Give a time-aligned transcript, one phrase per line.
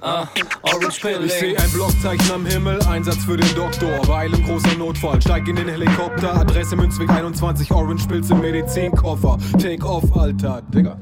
[0.00, 0.26] ah,
[0.62, 1.28] Orange Ich Pilling.
[1.28, 4.06] seh ein Blockzeichen am Himmel, Einsatz für den Doktor.
[4.08, 6.34] Weilen großer Notfall, steig in den Helikopter.
[6.34, 9.38] Adresse Münzweg 21, Orange Pilz im Medizinkoffer.
[9.58, 10.62] Take off, Alter.
[10.74, 10.98] Digga.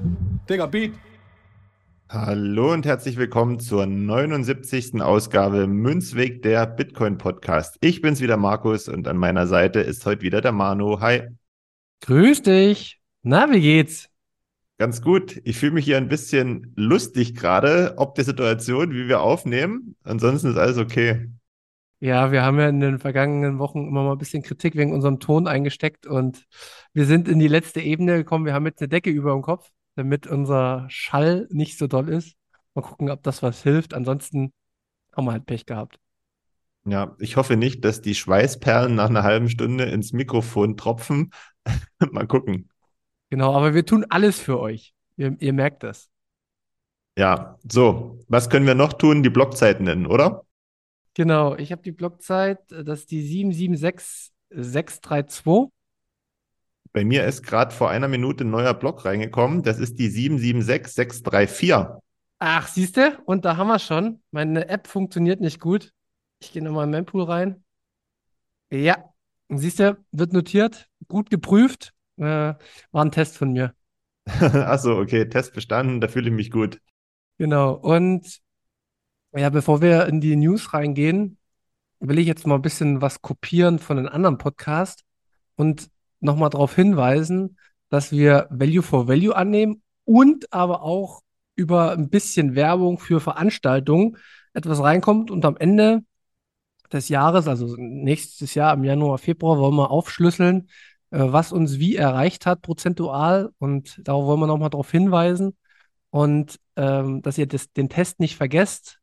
[0.49, 0.93] Digga, Beat.
[2.11, 5.03] Hallo und herzlich willkommen zur 79.
[5.03, 7.77] Ausgabe Münzweg der Bitcoin Podcast.
[7.83, 11.01] Ich bin's wieder Markus und an meiner Seite ist heute wieder der Manu.
[11.01, 11.25] Hi.
[12.07, 12.99] Grüß dich.
[13.23, 14.08] Na, wie geht's?
[14.79, 15.41] Ganz gut.
[15.43, 19.97] Ich fühle mich hier ein bisschen lustig gerade, ob der Situation, wie wir aufnehmen.
[20.05, 21.29] Ansonsten ist alles okay.
[22.01, 25.19] Ja, wir haben ja in den vergangenen Wochen immer mal ein bisschen Kritik wegen unserem
[25.19, 26.47] Ton eingesteckt und
[26.93, 28.47] wir sind in die letzte Ebene gekommen.
[28.47, 32.37] Wir haben jetzt eine Decke über dem Kopf, damit unser Schall nicht so doll ist.
[32.75, 33.95] Mal gucken, ob das was hilft.
[33.95, 34.53] Ansonsten
[35.17, 35.99] haben wir halt Pech gehabt.
[36.85, 41.33] Ja, ich hoffe nicht, dass die Schweißperlen nach einer halben Stunde ins Mikrofon tropfen.
[42.13, 42.71] Mal gucken.
[43.31, 44.95] Genau, aber wir tun alles für euch.
[45.17, 46.11] Ihr, ihr merkt das.
[47.19, 48.19] Ja, so.
[48.29, 49.23] Was können wir noch tun?
[49.23, 50.45] Die Blockzeit nennen, oder?
[51.15, 55.73] Genau, ich habe die Blockzeit, das ist die 776632.
[56.93, 59.65] Bei mir ist gerade vor einer Minute ein neuer Block reingekommen.
[59.65, 62.01] Das ist die 776634.
[62.39, 63.19] Ach, siehst du?
[63.25, 64.23] Und da haben wir schon.
[64.31, 65.93] Meine App funktioniert nicht gut.
[66.41, 67.65] Ich gehe nochmal in Mempool rein.
[68.71, 69.13] Ja,
[69.49, 71.93] siehst du, wird notiert, gut geprüft.
[72.19, 72.55] Äh,
[72.93, 73.75] war ein Test von mir.
[74.27, 76.81] Achso, okay, Test bestanden, da fühle ich mich gut.
[77.39, 77.75] Genau.
[77.75, 78.41] Und
[79.35, 81.39] ja, bevor wir in die News reingehen,
[82.01, 85.05] will ich jetzt mal ein bisschen was kopieren von einem anderen Podcast
[85.57, 85.89] und
[86.21, 87.59] nochmal darauf hinweisen,
[87.89, 91.23] dass wir Value for Value annehmen und aber auch
[91.57, 94.17] über ein bisschen Werbung für Veranstaltungen
[94.53, 96.05] etwas reinkommt und am Ende
[96.93, 100.69] des Jahres, also nächstes Jahr im Januar, Februar, wollen wir aufschlüsseln,
[101.11, 105.57] was uns wie erreicht hat prozentual und darauf wollen wir nochmal darauf hinweisen
[106.11, 109.01] und ähm, dass ihr das, den Test nicht vergesst,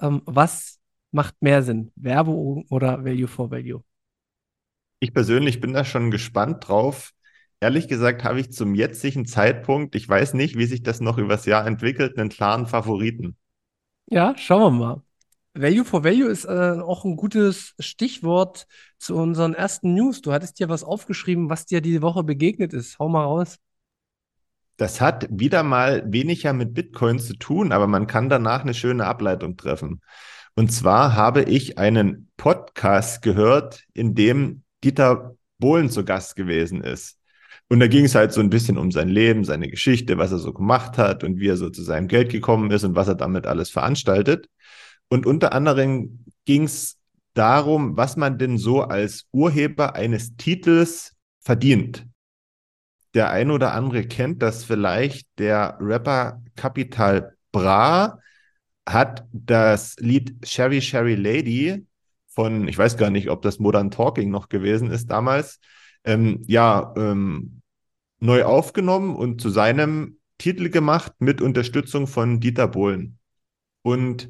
[0.00, 0.78] ähm, was
[1.10, 3.82] macht mehr Sinn, Werbung oder Value for Value?
[5.00, 7.12] Ich persönlich bin da schon gespannt drauf.
[7.60, 11.46] Ehrlich gesagt habe ich zum jetzigen Zeitpunkt, ich weiß nicht, wie sich das noch übers
[11.46, 13.36] Jahr entwickelt, einen klaren Favoriten.
[14.06, 15.02] Ja, schauen wir mal.
[15.56, 18.66] Value for Value ist äh, auch ein gutes Stichwort
[18.98, 20.20] zu unseren ersten News.
[20.20, 22.98] Du hattest dir was aufgeschrieben, was dir die Woche begegnet ist.
[22.98, 23.58] Hau mal raus.
[24.76, 29.06] Das hat wieder mal weniger mit Bitcoin zu tun, aber man kann danach eine schöne
[29.06, 30.02] Ableitung treffen.
[30.54, 37.18] Und zwar habe ich einen Podcast gehört, in dem Dieter Bohlen zu Gast gewesen ist.
[37.68, 40.38] Und da ging es halt so ein bisschen um sein Leben, seine Geschichte, was er
[40.38, 43.16] so gemacht hat und wie er so zu seinem Geld gekommen ist und was er
[43.16, 44.48] damit alles veranstaltet.
[45.08, 46.98] Und unter anderem ging es
[47.34, 52.06] darum, was man denn so als Urheber eines Titels verdient.
[53.14, 55.26] Der ein oder andere kennt das vielleicht.
[55.38, 58.18] Der Rapper Capital Bra
[58.86, 61.86] hat das Lied Sherry Sherry Lady
[62.28, 65.60] von, ich weiß gar nicht, ob das Modern Talking noch gewesen ist damals,
[66.04, 67.62] ähm, ja, ähm,
[68.20, 73.18] neu aufgenommen und zu seinem Titel gemacht mit Unterstützung von Dieter Bohlen.
[73.82, 74.28] Und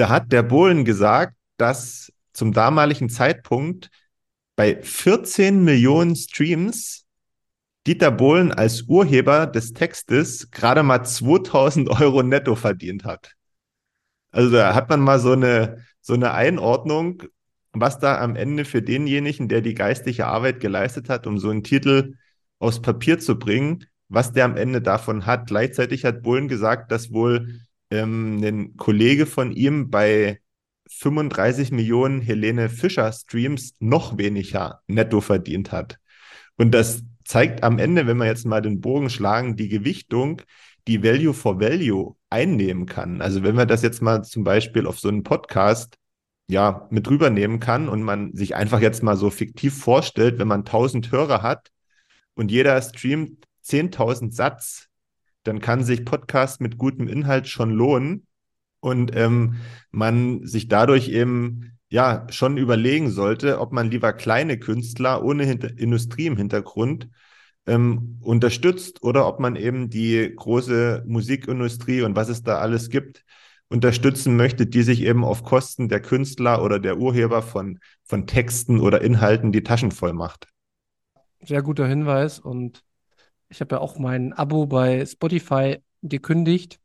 [0.00, 3.90] da hat der Bohlen gesagt, dass zum damaligen Zeitpunkt
[4.56, 7.04] bei 14 Millionen Streams
[7.86, 13.34] Dieter Bohlen als Urheber des Textes gerade mal 2000 Euro netto verdient hat.
[14.30, 17.24] Also da hat man mal so eine, so eine Einordnung,
[17.72, 21.62] was da am Ende für denjenigen, der die geistliche Arbeit geleistet hat, um so einen
[21.62, 22.14] Titel
[22.58, 25.48] aufs Papier zu bringen, was der am Ende davon hat.
[25.48, 27.60] Gleichzeitig hat Bullen gesagt, dass wohl
[27.90, 30.40] ähm, ein Kollege von ihm bei
[30.88, 35.98] 35 Millionen Helene Fischer Streams noch weniger netto verdient hat.
[36.56, 40.42] Und das zeigt am Ende, wenn wir jetzt mal den Bogen schlagen, die Gewichtung,
[40.88, 43.22] die Value for Value einnehmen kann.
[43.22, 45.96] Also wenn wir das jetzt mal zum Beispiel auf so einen Podcast
[46.48, 50.60] ja mit rübernehmen kann und man sich einfach jetzt mal so fiktiv vorstellt, wenn man
[50.60, 51.70] 1000 Hörer hat
[52.34, 54.89] und jeder streamt 10.000 Satz,
[55.44, 58.26] dann kann sich Podcast mit gutem Inhalt schon lohnen
[58.80, 59.56] und ähm,
[59.90, 65.76] man sich dadurch eben ja schon überlegen sollte, ob man lieber kleine Künstler ohne Hinter
[65.76, 67.08] Industrie im Hintergrund
[67.66, 73.24] ähm, unterstützt oder ob man eben die große Musikindustrie und was es da alles gibt
[73.70, 78.80] unterstützen möchte, die sich eben auf Kosten der Künstler oder der Urheber von, von Texten
[78.80, 80.48] oder Inhalten die Taschen voll macht.
[81.40, 82.82] Sehr guter Hinweis und
[83.50, 86.80] ich habe ja auch mein Abo bei Spotify gekündigt,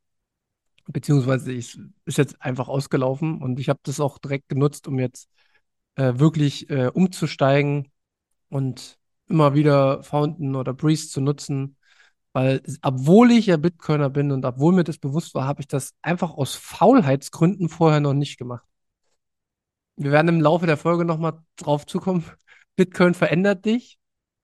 [0.87, 5.29] beziehungsweise es ist jetzt einfach ausgelaufen und ich habe das auch direkt genutzt, um jetzt
[5.95, 7.91] äh, wirklich äh, umzusteigen
[8.49, 8.97] und
[9.27, 11.77] immer wieder Fountain oder Breeze zu nutzen,
[12.33, 15.93] weil obwohl ich ja Bitcoiner bin und obwohl mir das bewusst war, habe ich das
[16.01, 18.65] einfach aus Faulheitsgründen vorher noch nicht gemacht.
[19.97, 22.25] Wir werden im Laufe der Folge nochmal drauf zukommen.
[22.75, 23.97] Bitcoin verändert dich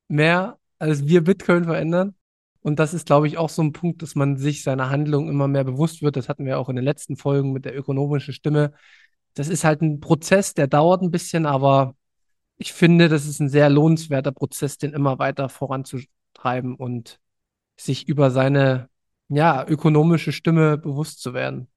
[0.07, 2.16] mehr, als wir Bitcoin verändern.
[2.62, 5.48] Und das ist, glaube ich, auch so ein Punkt, dass man sich seiner Handlung immer
[5.48, 6.16] mehr bewusst wird.
[6.16, 8.74] Das hatten wir auch in den letzten Folgen mit der ökonomischen Stimme.
[9.36, 11.95] Das ist halt ein Prozess, der dauert ein bisschen, aber
[12.57, 17.19] ich finde, das ist ein sehr lohnenswerter Prozess, den immer weiter voranzutreiben und
[17.80, 18.89] sich über seine
[19.30, 21.68] ja, ökonomische Stimme bewusst zu werden.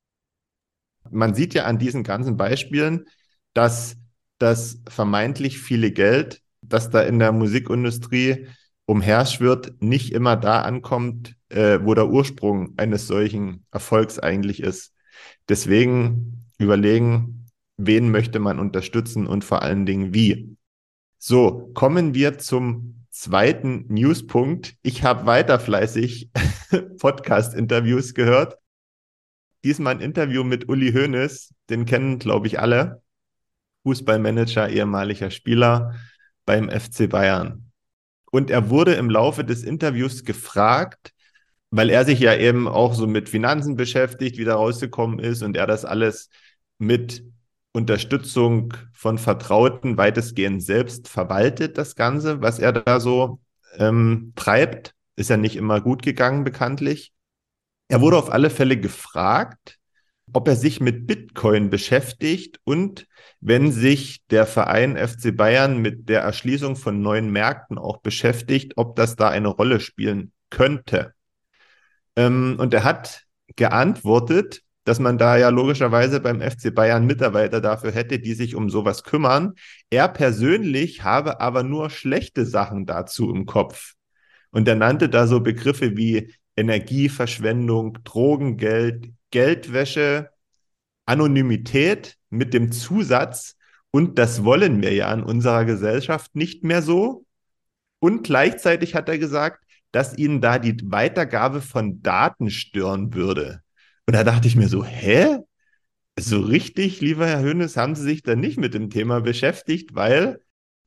[1.11, 3.05] Man sieht ja an diesen ganzen Beispielen,
[3.53, 3.97] dass
[4.39, 8.49] das vermeintlich viele Geld, das da in der Musikindustrie
[8.87, 14.93] umherschwirrt, nicht immer da ankommt, äh, wo der Ursprung eines solchen Erfolgs eigentlich ist.
[15.49, 20.57] Deswegen überlegen, wen möchte man unterstützen und vor allen Dingen wie.
[21.19, 24.75] So, kommen wir zum zweiten Newspunkt.
[24.83, 26.31] Ich habe weiter fleißig
[26.99, 28.59] Podcast-Interviews gehört.
[29.63, 33.03] Diesmal ein Interview mit Uli Hoeneß, den kennen, glaube ich, alle.
[33.85, 35.95] Fußballmanager, ehemaliger Spieler
[36.45, 37.64] beim FC Bayern.
[38.35, 41.13] Und er wurde im Laufe des Interviews gefragt,
[41.71, 45.57] weil er sich ja eben auch so mit Finanzen beschäftigt, wie da rausgekommen ist und
[45.57, 46.31] er das alles
[46.79, 47.23] mit
[47.71, 53.39] Unterstützung von Vertrauten weitestgehend selbst verwaltet, das Ganze, was er da so
[53.79, 54.97] ähm, treibt.
[55.15, 57.13] Ist ja nicht immer gut gegangen, bekanntlich.
[57.87, 59.79] Er wurde auf alle Fälle gefragt,
[60.33, 63.07] ob er sich mit Bitcoin beschäftigt und
[63.41, 68.97] wenn sich der Verein FC Bayern mit der Erschließung von neuen Märkten auch beschäftigt, ob
[68.97, 71.15] das da eine Rolle spielen könnte.
[72.17, 73.25] Ähm, und er hat
[73.57, 78.69] geantwortet, dass man da ja logischerweise beim FC Bayern Mitarbeiter dafür hätte, die sich um
[78.69, 79.55] sowas kümmern.
[79.91, 83.95] Er persönlich habe aber nur schlechte Sachen dazu im Kopf.
[84.51, 90.31] Und er nannte da so Begriffe wie Energieverschwendung, Drogengeld, Geldwäsche,
[91.07, 93.57] Anonymität mit dem Zusatz,
[93.91, 97.27] und das wollen wir ja in unserer Gesellschaft nicht mehr so.
[97.99, 103.61] Und gleichzeitig hat er gesagt, dass ihnen da die Weitergabe von Daten stören würde.
[104.07, 105.39] Und da dachte ich mir so, hä?
[106.19, 110.41] So richtig, lieber Herr Hönes, haben Sie sich da nicht mit dem Thema beschäftigt, weil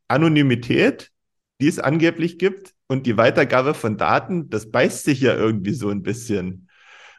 [0.07, 1.11] Anonymität,
[1.59, 5.89] die es angeblich gibt, und die Weitergabe von Daten, das beißt sich ja irgendwie so
[5.89, 6.66] ein bisschen.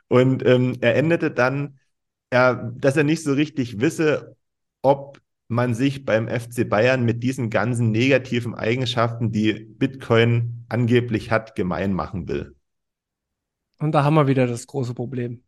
[0.08, 1.78] Und ähm, er endete dann,
[2.30, 4.36] er, dass er nicht so richtig wisse,
[4.82, 11.54] ob man sich beim FC Bayern mit diesen ganzen negativen Eigenschaften, die Bitcoin angeblich hat,
[11.54, 12.54] gemein machen will.
[13.78, 15.42] Und da haben wir wieder das große Problem.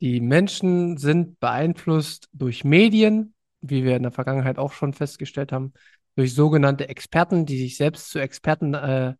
[0.00, 5.72] Die Menschen sind beeinflusst durch Medien, wie wir in der Vergangenheit auch schon festgestellt haben,
[6.16, 9.14] durch sogenannte Experten, die sich selbst zu Experten äh,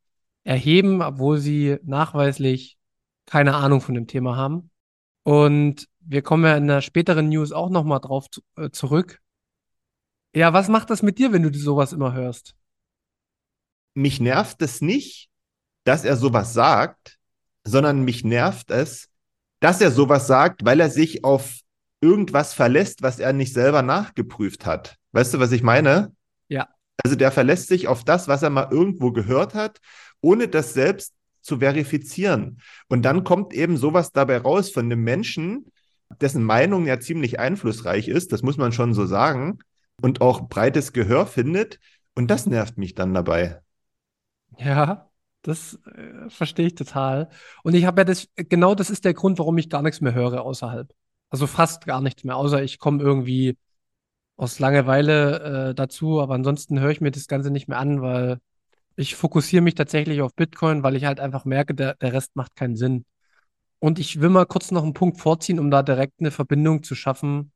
[0.45, 2.76] erheben, obwohl sie nachweislich
[3.27, 4.71] keine Ahnung von dem Thema haben.
[5.25, 9.21] Und wir kommen ja in der späteren News auch nochmal drauf äh, zurück.
[10.35, 12.55] Ja, was macht das mit dir, wenn du sowas immer hörst?
[13.95, 15.29] Mich nervt es nicht,
[15.85, 17.19] dass er sowas sagt,
[17.65, 19.09] sondern mich nervt es,
[19.61, 21.61] dass er sowas sagt, weil er sich auf
[22.01, 24.97] irgendwas verlässt, was er nicht selber nachgeprüft hat.
[25.13, 26.15] Weißt du, was ich meine?
[26.49, 26.69] Ja.
[27.03, 29.81] Also der verlässt sich auf das, was er mal irgendwo gehört hat,
[30.21, 31.15] ohne das selbst
[31.47, 32.61] zu verifizieren.
[32.89, 35.73] Und dann kommt eben sowas dabei raus von einem Menschen,
[36.21, 39.59] dessen Meinung ja ziemlich einflussreich ist, das muss man schon so sagen,
[40.01, 41.81] und auch breites Gehör findet.
[42.15, 43.61] Und das nervt mich dann dabei.
[44.59, 45.11] Ja,
[45.43, 47.29] das äh, verstehe ich total.
[47.63, 50.15] Und ich habe ja das, genau das ist der Grund, warum ich gar nichts mehr
[50.15, 50.93] höre außerhalb.
[51.31, 53.57] Also fast gar nichts mehr, außer ich komme irgendwie
[54.37, 58.39] aus Langeweile äh, dazu, aber ansonsten höre ich mir das Ganze nicht mehr an, weil
[58.97, 62.57] ich fokussiere mich tatsächlich auf Bitcoin, weil ich halt einfach merke, der, der Rest macht
[62.57, 63.05] keinen Sinn.
[63.79, 66.95] Und ich will mal kurz noch einen Punkt vorziehen, um da direkt eine Verbindung zu
[66.95, 67.53] schaffen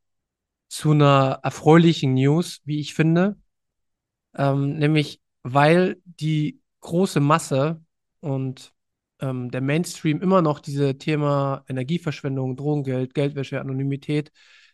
[0.69, 3.37] zu einer erfreulichen News, wie ich finde.
[4.37, 7.83] Ähm, nämlich, weil die große Masse
[8.21, 8.73] und
[9.21, 14.31] ähm, der Mainstream immer noch diese Thema Energieverschwendung, Drogengeld, Geldwäsche, Anonymität,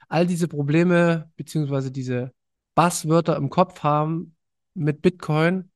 [0.09, 2.33] all diese Probleme beziehungsweise diese
[2.75, 4.37] Basswörter im Kopf haben
[4.75, 5.71] mit Bitcoin,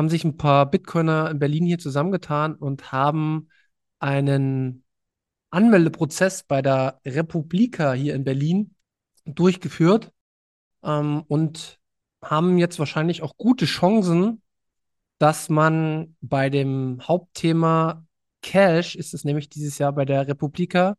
[0.00, 3.48] haben sich ein paar Bitcoiner in Berlin hier zusammengetan und haben
[3.98, 4.82] einen
[5.50, 8.74] Anmeldeprozess bei der Republika hier in Berlin
[9.26, 10.10] durchgeführt
[10.82, 11.78] ähm, und
[12.22, 14.40] haben jetzt wahrscheinlich auch gute Chancen,
[15.18, 18.06] dass man bei dem Hauptthema
[18.40, 20.96] Cash, ist es nämlich dieses Jahr bei der Republika,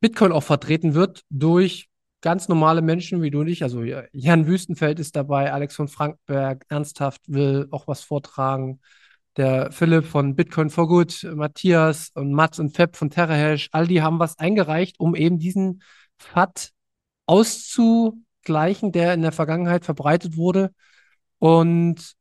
[0.00, 1.88] Bitcoin auch vertreten wird durch
[2.20, 3.62] ganz normale Menschen wie du und ich.
[3.62, 8.80] Also Jan Wüstenfeld ist dabei, Alex von Frankberg, ernsthaft will auch was vortragen.
[9.36, 14.02] Der Philipp von Bitcoin for Good, Matthias und Mats und Feb von TerraHash, all die
[14.02, 15.82] haben was eingereicht, um eben diesen
[16.18, 16.72] FAT
[17.26, 20.72] auszugleichen, der in der Vergangenheit verbreitet wurde.
[21.38, 22.14] Und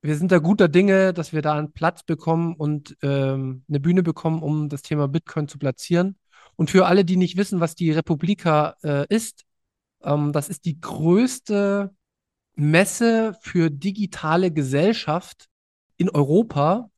[0.00, 4.02] wir sind da guter Dinge, dass wir da einen Platz bekommen und ähm, eine Bühne
[4.02, 6.16] bekommen, um das Thema Bitcoin zu platzieren.
[6.56, 9.44] Und für alle, die nicht wissen, was die Republika äh, ist,
[10.02, 11.94] ähm, das ist die größte
[12.54, 15.48] Messe für digitale Gesellschaft
[15.96, 16.90] in Europa.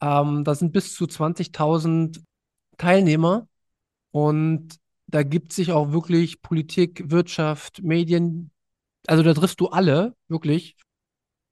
[0.00, 2.22] Ähm, da sind bis zu 20.000
[2.78, 3.48] Teilnehmer
[4.12, 4.76] und
[5.06, 8.50] da gibt sich auch wirklich Politik, Wirtschaft, Medien,
[9.06, 10.76] also da triffst du alle, wirklich.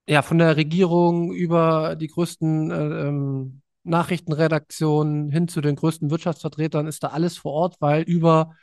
[0.09, 6.87] Ja, von der Regierung über die größten äh, ähm, Nachrichtenredaktionen hin zu den größten Wirtschaftsvertretern
[6.87, 8.55] ist da alles vor Ort, weil über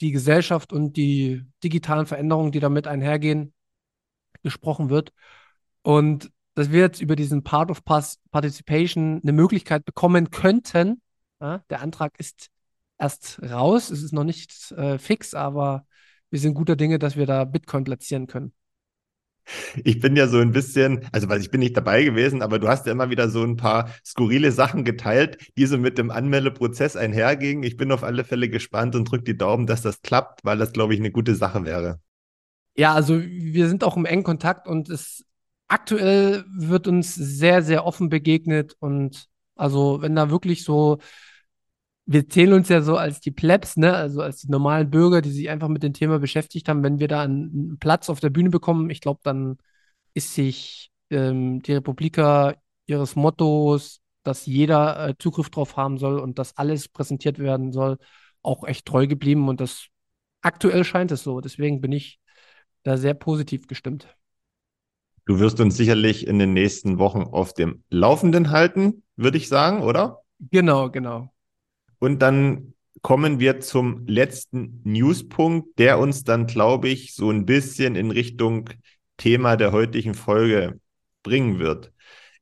[0.00, 3.54] die Gesellschaft und die digitalen Veränderungen, die damit einhergehen,
[4.42, 5.12] gesprochen wird.
[5.82, 11.00] Und dass wir jetzt über diesen Part of Participation eine Möglichkeit bekommen könnten.
[11.40, 12.48] Ja, der Antrag ist
[12.98, 15.86] erst raus, es ist noch nicht äh, fix, aber
[16.30, 18.52] wir sind guter Dinge, dass wir da Bitcoin platzieren können.
[19.84, 22.86] Ich bin ja so ein bisschen, also ich bin nicht dabei gewesen, aber du hast
[22.86, 27.62] ja immer wieder so ein paar skurrile Sachen geteilt, die so mit dem Anmeldeprozess einhergingen.
[27.62, 30.72] Ich bin auf alle Fälle gespannt und drücke die Daumen, dass das klappt, weil das,
[30.72, 32.00] glaube ich, eine gute Sache wäre.
[32.76, 35.24] Ja, also wir sind auch im engen Kontakt und es
[35.68, 40.98] aktuell wird uns sehr, sehr offen begegnet und also wenn da wirklich so
[42.06, 45.30] wir zählen uns ja so als die Plebs, ne, also als die normalen Bürger, die
[45.30, 46.82] sich einfach mit dem Thema beschäftigt haben.
[46.82, 49.56] Wenn wir da einen Platz auf der Bühne bekommen, ich glaube, dann
[50.12, 52.54] ist sich ähm, die Republika
[52.86, 57.98] ihres Mottos, dass jeder äh, Zugriff drauf haben soll und dass alles präsentiert werden soll,
[58.42, 59.48] auch echt treu geblieben.
[59.48, 59.86] Und das
[60.42, 61.40] aktuell scheint es so.
[61.40, 62.20] Deswegen bin ich
[62.82, 64.08] da sehr positiv gestimmt.
[65.26, 69.82] Du wirst uns sicherlich in den nächsten Wochen auf dem Laufenden halten, würde ich sagen,
[69.82, 70.20] oder?
[70.38, 71.33] Genau, genau.
[72.04, 77.96] Und dann kommen wir zum letzten Newspunkt, der uns dann, glaube ich, so ein bisschen
[77.96, 78.68] in Richtung
[79.16, 80.78] Thema der heutigen Folge
[81.22, 81.92] bringen wird.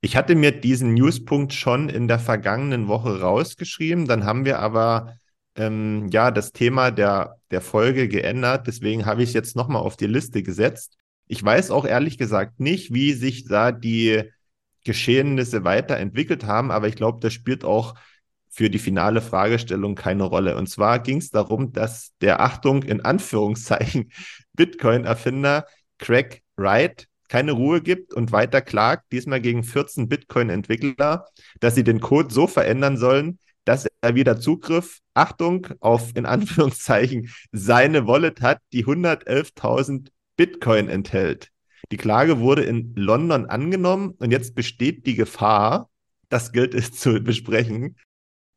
[0.00, 5.14] Ich hatte mir diesen Newspunkt schon in der vergangenen Woche rausgeschrieben, dann haben wir aber
[5.54, 9.97] ähm, ja das Thema der, der Folge geändert, deswegen habe ich es jetzt nochmal auf
[9.97, 10.97] die Liste gesetzt.
[11.28, 14.25] Ich weiß auch ehrlich gesagt nicht, wie sich da die
[14.83, 17.95] Geschehnisse weiterentwickelt haben, aber ich glaube, das spielt auch
[18.52, 20.56] für die finale Fragestellung keine Rolle.
[20.56, 24.12] Und zwar ging es darum, dass der Achtung in Anführungszeichen
[24.52, 25.66] Bitcoin-Erfinder
[25.99, 31.26] Craig Wright keine Ruhe gibt und weiter klagt, diesmal gegen 14 Bitcoin-Entwickler,
[31.61, 37.30] dass sie den Code so verändern sollen, dass er wieder Zugriff, Achtung, auf in Anführungszeichen
[37.52, 41.49] seine Wallet hat, die 111.000 Bitcoin enthält.
[41.90, 45.88] Die Klage wurde in London angenommen und jetzt besteht die Gefahr,
[46.28, 47.97] das gilt es zu besprechen,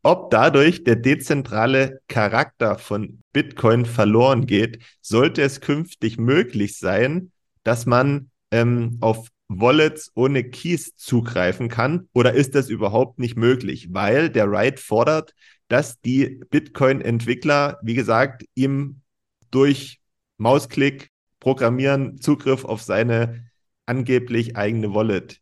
[0.05, 7.31] ob dadurch der dezentrale Charakter von Bitcoin verloren geht, sollte es künftig möglich sein,
[7.63, 12.07] dass man ähm, auf Wallets ohne Keys zugreifen kann?
[12.13, 13.93] Oder ist das überhaupt nicht möglich?
[13.93, 15.33] Weil der Wright fordert,
[15.69, 19.01] dass die Bitcoin-Entwickler, wie gesagt, ihm
[19.49, 19.99] durch
[20.37, 21.09] Mausklick
[21.39, 23.49] programmieren Zugriff auf seine
[23.87, 25.41] angeblich eigene Wallet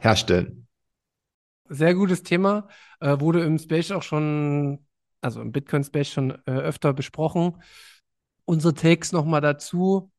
[0.00, 0.65] herstellen.
[1.68, 2.68] Sehr gutes Thema.
[3.00, 4.86] Äh, wurde im Space auch schon,
[5.20, 7.60] also im Bitcoin Space schon äh, öfter besprochen.
[8.44, 10.10] Unsere Takes nochmal dazu.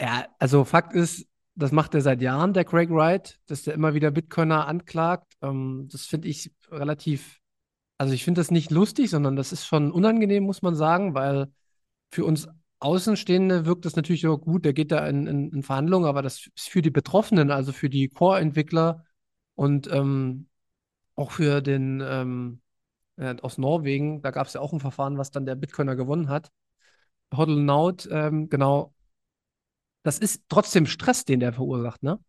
[0.00, 3.94] Ja, also Fakt ist, das macht er seit Jahren, der Craig Wright, dass der immer
[3.94, 5.34] wieder Bitcoiner anklagt.
[5.42, 7.40] Ähm, das finde ich relativ,
[7.98, 11.50] also ich finde das nicht lustig, sondern das ist schon unangenehm, muss man sagen, weil
[12.10, 16.06] für uns Außenstehende wirkt das natürlich auch gut, der geht da in, in, in Verhandlungen,
[16.06, 19.06] aber das ist für die Betroffenen, also für die Core-Entwickler
[19.54, 20.48] und ähm,
[21.16, 22.60] auch für den ähm,
[23.16, 26.28] äh, aus Norwegen, da gab es ja auch ein Verfahren, was dann der Bitcoiner gewonnen
[26.28, 26.50] hat.
[27.34, 28.94] Hodl Naut, ähm, genau,
[30.02, 32.20] das ist trotzdem Stress, den der verursacht, ne?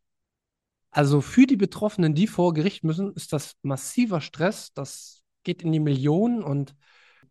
[0.89, 4.74] Also für die Betroffenen, die vor Gericht müssen, ist das massiver Stress.
[4.74, 6.75] Das geht in die Millionen und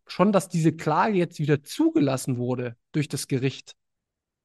[0.07, 3.75] schon, dass diese Klage jetzt wieder zugelassen wurde durch das Gericht,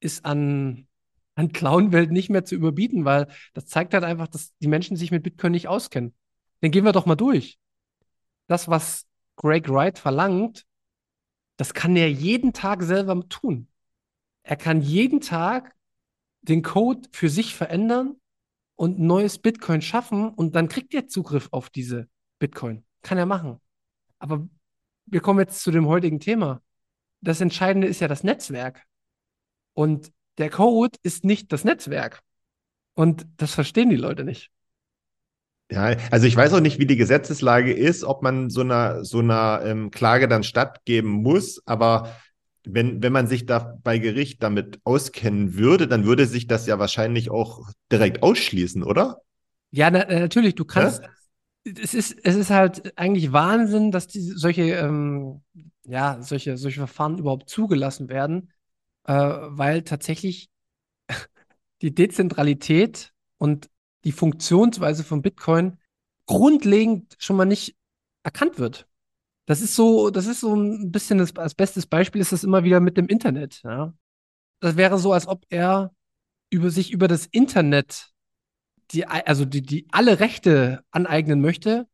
[0.00, 0.88] ist an,
[1.36, 5.12] an Clownwelt nicht mehr zu überbieten, weil das zeigt halt einfach, dass die Menschen sich
[5.12, 6.14] mit Bitcoin nicht auskennen.
[6.62, 7.58] Dann gehen wir doch mal durch.
[8.46, 10.64] Das, was Greg Wright verlangt,
[11.56, 13.68] das kann er jeden Tag selber tun.
[14.44, 15.74] Er kann jeden Tag
[16.42, 18.16] den Code für sich verändern
[18.76, 22.84] und neues Bitcoin schaffen und dann kriegt er Zugriff auf diese Bitcoin.
[23.02, 23.60] Kann er machen.
[24.20, 24.48] Aber
[25.06, 26.62] wir kommen jetzt zu dem heutigen Thema.
[27.20, 28.84] Das Entscheidende ist ja das Netzwerk.
[29.74, 32.22] Und der Code ist nicht das Netzwerk.
[32.94, 34.51] Und das verstehen die Leute nicht.
[35.72, 39.20] Ja, also ich weiß auch nicht, wie die Gesetzeslage ist, ob man so einer so
[39.20, 42.12] einer ähm, Klage dann stattgeben muss, aber
[42.64, 46.78] wenn, wenn man sich da bei Gericht damit auskennen würde, dann würde sich das ja
[46.78, 49.22] wahrscheinlich auch direkt ausschließen, oder?
[49.70, 51.02] Ja, na, natürlich, du kannst.
[51.02, 51.08] Ja?
[51.80, 55.40] Es ist, es ist halt eigentlich Wahnsinn, dass die, solche, ähm,
[55.84, 58.52] ja, solche, solche Verfahren überhaupt zugelassen werden,
[59.04, 60.50] äh, weil tatsächlich
[61.82, 63.70] die Dezentralität und
[64.04, 65.78] die Funktionsweise von Bitcoin
[66.26, 67.76] grundlegend schon mal nicht
[68.22, 68.86] erkannt wird.
[69.46, 72.64] Das ist so, das ist so ein bisschen das, als bestes Beispiel ist das immer
[72.64, 73.60] wieder mit dem Internet.
[73.64, 73.92] Ja?
[74.60, 75.92] Das wäre so, als ob er
[76.50, 78.12] über sich über das Internet
[78.92, 81.86] die, also die, die alle Rechte aneignen möchte.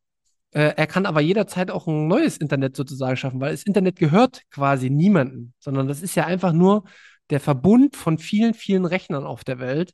[0.51, 4.43] Äh, er kann aber jederzeit auch ein neues Internet sozusagen schaffen, weil das Internet gehört
[4.51, 6.85] quasi niemandem, sondern das ist ja einfach nur
[7.31, 9.93] der Verbund von vielen, vielen Rechnern auf der Welt.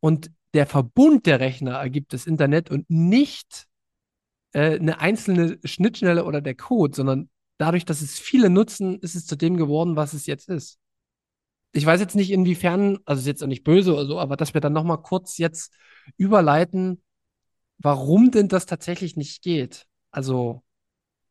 [0.00, 3.66] Und der Verbund der Rechner ergibt das Internet und nicht
[4.52, 9.26] äh, eine einzelne Schnittstelle oder der Code, sondern dadurch, dass es viele nutzen, ist es
[9.26, 10.78] zu dem geworden, was es jetzt ist.
[11.72, 14.52] Ich weiß jetzt nicht, inwiefern, also ist jetzt auch nicht böse oder so, aber dass
[14.52, 15.72] wir dann nochmal kurz jetzt
[16.18, 17.02] überleiten,
[17.78, 19.86] warum denn das tatsächlich nicht geht.
[20.10, 20.62] Also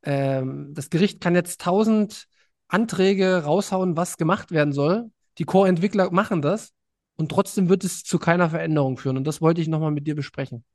[0.04, 2.28] ähm, das Gericht kann jetzt tausend
[2.68, 5.12] Anträge raushauen, was gemacht werden soll.
[5.38, 6.74] Die Core-Entwickler machen das
[7.22, 9.16] und trotzdem wird es zu keiner Veränderung führen.
[9.16, 10.66] Und das wollte ich nochmal mit dir besprechen.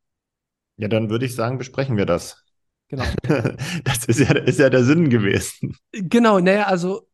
[0.77, 2.45] Ja, dann würde ich sagen, besprechen wir das.
[2.87, 3.05] Genau.
[3.85, 5.77] das ist ja, ist ja der Sinn gewesen.
[5.91, 7.09] Genau, naja, also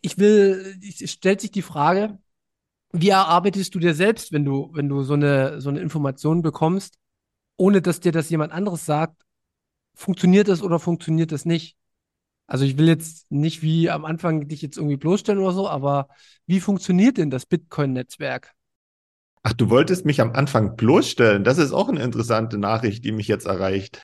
[0.00, 2.18] ich will, es stellt sich die Frage,
[2.92, 6.94] wie erarbeitest du dir selbst, wenn du, wenn du so eine, so eine Information bekommst,
[7.58, 9.22] ohne dass dir das jemand anderes sagt,
[9.94, 11.76] funktioniert das oder funktioniert das nicht?
[12.46, 16.08] Also ich will jetzt nicht wie am Anfang dich jetzt irgendwie bloßstellen oder so, aber
[16.46, 18.54] wie funktioniert denn das Bitcoin-Netzwerk?
[19.42, 21.44] Ach, du wolltest mich am Anfang bloßstellen.
[21.44, 24.02] Das ist auch eine interessante Nachricht, die mich jetzt erreicht.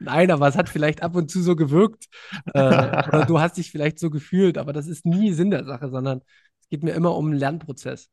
[0.00, 2.06] Nein, aber es hat vielleicht ab und zu so gewirkt.
[2.54, 2.60] Äh,
[3.08, 6.22] oder du hast dich vielleicht so gefühlt, aber das ist nie Sinn der Sache, sondern
[6.60, 8.08] es geht mir immer um einen Lernprozess.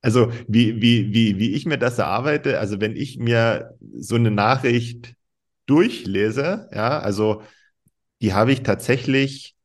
[0.00, 4.30] Also, wie, wie, wie, wie ich mir das erarbeite, also wenn ich mir so eine
[4.30, 5.14] Nachricht
[5.66, 7.42] durchlese, ja, also
[8.22, 9.56] die habe ich tatsächlich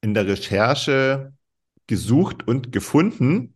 [0.00, 1.32] in der Recherche
[1.86, 3.54] gesucht und gefunden.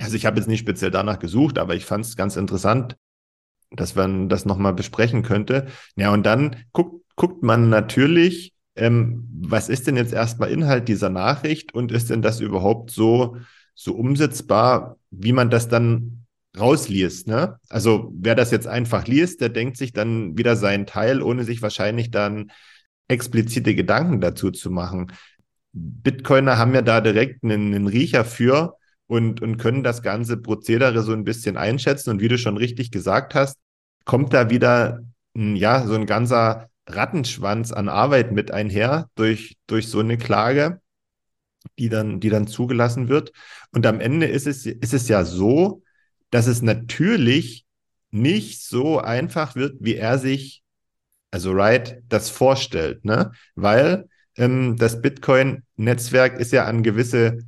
[0.00, 2.96] Also ich habe jetzt nicht speziell danach gesucht, aber ich fand es ganz interessant,
[3.70, 5.66] dass man das nochmal besprechen könnte.
[5.96, 11.10] Ja, und dann guckt, guckt man natürlich, ähm, was ist denn jetzt erstmal Inhalt dieser
[11.10, 13.36] Nachricht und ist denn das überhaupt so,
[13.74, 16.24] so umsetzbar, wie man das dann
[16.58, 17.58] rausliest, ne?
[17.68, 21.62] Also wer das jetzt einfach liest, der denkt sich dann wieder seinen Teil, ohne sich
[21.62, 22.50] wahrscheinlich dann
[23.06, 25.12] explizite Gedanken dazu zu machen.
[25.72, 28.76] Bitcoiner haben ja da direkt einen, einen Riecher für,
[29.10, 32.10] und, und können das ganze Prozedere so ein bisschen einschätzen.
[32.10, 33.58] Und wie du schon richtig gesagt hast,
[34.04, 35.00] kommt da wieder
[35.34, 40.80] ja, so ein ganzer Rattenschwanz an Arbeit mit einher durch, durch so eine Klage,
[41.76, 43.32] die dann, die dann zugelassen wird.
[43.72, 45.82] Und am Ende ist es, ist es ja so,
[46.30, 47.64] dass es natürlich
[48.12, 50.62] nicht so einfach wird, wie er sich,
[51.32, 53.32] also Wright, das vorstellt, ne?
[53.56, 57.38] Weil ähm, das Bitcoin-Netzwerk ist ja an gewisse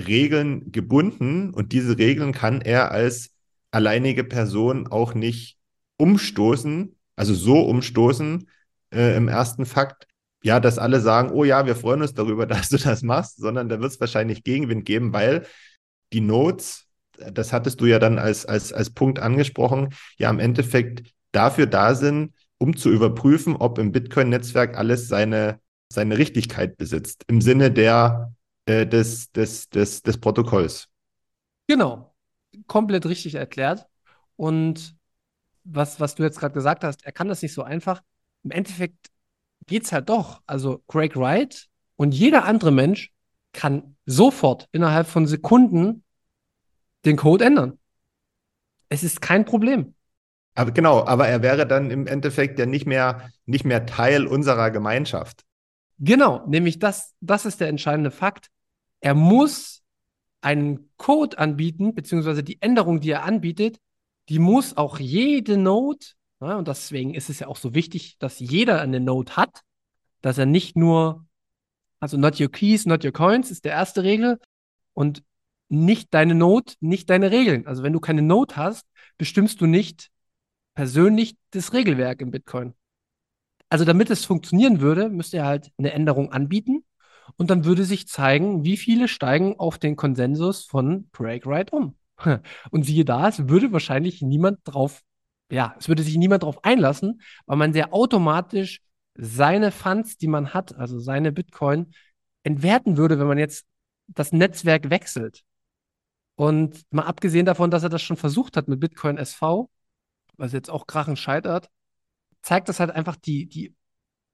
[0.00, 3.30] Regeln gebunden und diese Regeln kann er als
[3.70, 5.58] alleinige Person auch nicht
[5.96, 8.48] umstoßen, also so umstoßen
[8.92, 10.06] äh, im ersten Fakt,
[10.42, 13.68] ja, dass alle sagen, oh ja, wir freuen uns darüber, dass du das machst, sondern
[13.68, 15.46] da wird es wahrscheinlich Gegenwind geben, weil
[16.12, 16.90] die Notes
[17.32, 21.94] das hattest du ja dann als, als, als Punkt angesprochen, ja im Endeffekt dafür da
[21.94, 25.60] sind, um zu überprüfen, ob im Bitcoin-Netzwerk alles seine,
[25.92, 28.34] seine Richtigkeit besitzt, im Sinne der,
[28.70, 30.88] äh, des, des, des, des Protokolls.
[31.66, 32.14] Genau,
[32.66, 33.86] komplett richtig erklärt.
[34.36, 34.96] Und
[35.64, 38.02] was, was du jetzt gerade gesagt hast, er kann das nicht so einfach.
[38.44, 39.08] Im Endeffekt
[39.66, 40.40] geht es halt doch.
[40.46, 43.12] Also Craig Wright und jeder andere Mensch
[43.52, 46.04] kann sofort innerhalb von Sekunden
[47.04, 47.78] den Code ändern.
[48.88, 49.94] Es ist kein Problem.
[50.54, 54.70] Aber genau, aber er wäre dann im Endeffekt ja nicht mehr, nicht mehr Teil unserer
[54.70, 55.44] Gemeinschaft.
[55.98, 58.50] Genau, nämlich das, das ist der entscheidende Fakt.
[59.00, 59.82] Er muss
[60.40, 63.78] einen Code anbieten, beziehungsweise die Änderung, die er anbietet,
[64.28, 66.06] die muss auch jede Node,
[66.40, 69.62] ja, und deswegen ist es ja auch so wichtig, dass jeder eine Node hat,
[70.22, 71.26] dass er nicht nur,
[71.98, 74.38] also not your keys, not your coins ist der erste Regel
[74.94, 75.22] und
[75.68, 77.66] nicht deine Node, nicht deine Regeln.
[77.66, 78.86] Also wenn du keine Node hast,
[79.18, 80.10] bestimmst du nicht
[80.74, 82.74] persönlich das Regelwerk im Bitcoin.
[83.68, 86.84] Also damit es funktionieren würde, müsste er halt eine Änderung anbieten
[87.36, 91.96] und dann würde sich zeigen, wie viele steigen auf den Konsensus von Wright um.
[92.70, 95.02] Und siehe da, es würde wahrscheinlich niemand drauf,
[95.50, 98.80] ja, es würde sich niemand drauf einlassen, weil man sehr automatisch
[99.14, 101.92] seine Funds, die man hat, also seine Bitcoin,
[102.42, 103.66] entwerten würde, wenn man jetzt
[104.06, 105.42] das Netzwerk wechselt.
[106.36, 109.70] Und mal abgesehen davon, dass er das schon versucht hat mit Bitcoin SV,
[110.36, 111.68] was jetzt auch krachend scheitert,
[112.42, 113.74] zeigt das halt einfach die, die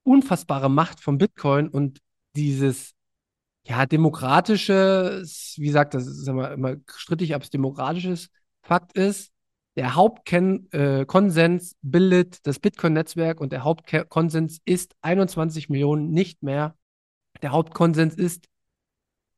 [0.04, 2.00] unfassbare Macht von Bitcoin und
[2.36, 2.94] dieses
[3.66, 8.28] ja, demokratisches, wie gesagt, das ist immer, immer strittig, ob es demokratisches
[8.62, 9.32] Fakt ist.
[9.76, 16.76] Der Hauptkonsens äh, bildet das Bitcoin-Netzwerk und der Hauptkonsens ist 21 Millionen, nicht mehr.
[17.42, 18.46] Der Hauptkonsens ist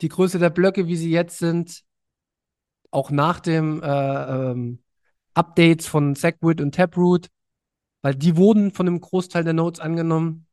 [0.01, 1.83] die Größe der Blöcke, wie sie jetzt sind,
[2.91, 3.87] auch nach dem äh,
[4.51, 4.83] ähm,
[5.35, 7.29] Updates von Segwit und Taproot,
[8.03, 10.48] weil die wurden von einem Großteil der Nodes angenommen.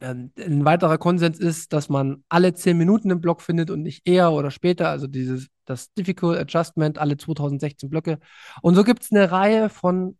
[0.00, 4.06] Ähm, ein weiterer Konsens ist, dass man alle 10 Minuten im Block findet und nicht
[4.06, 8.18] eher oder später, also dieses, das Difficult Adjustment, alle 2016 Blöcke.
[8.62, 10.18] Und so gibt es eine Reihe von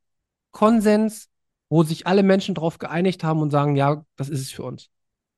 [0.52, 1.28] Konsens,
[1.68, 4.90] wo sich alle Menschen darauf geeinigt haben und sagen, ja, das ist es für uns.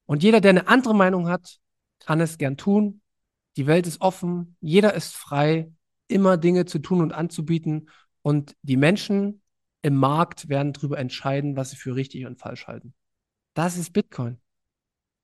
[0.06, 1.58] Und jeder, der eine andere Meinung hat,
[2.00, 3.00] kann es gern tun.
[3.56, 5.72] Die Welt ist offen, jeder ist frei,
[6.08, 7.88] immer Dinge zu tun und anzubieten.
[8.22, 9.42] Und die Menschen
[9.82, 12.94] im Markt werden darüber entscheiden, was sie für richtig und falsch halten.
[13.56, 14.36] Das ist Bitcoin.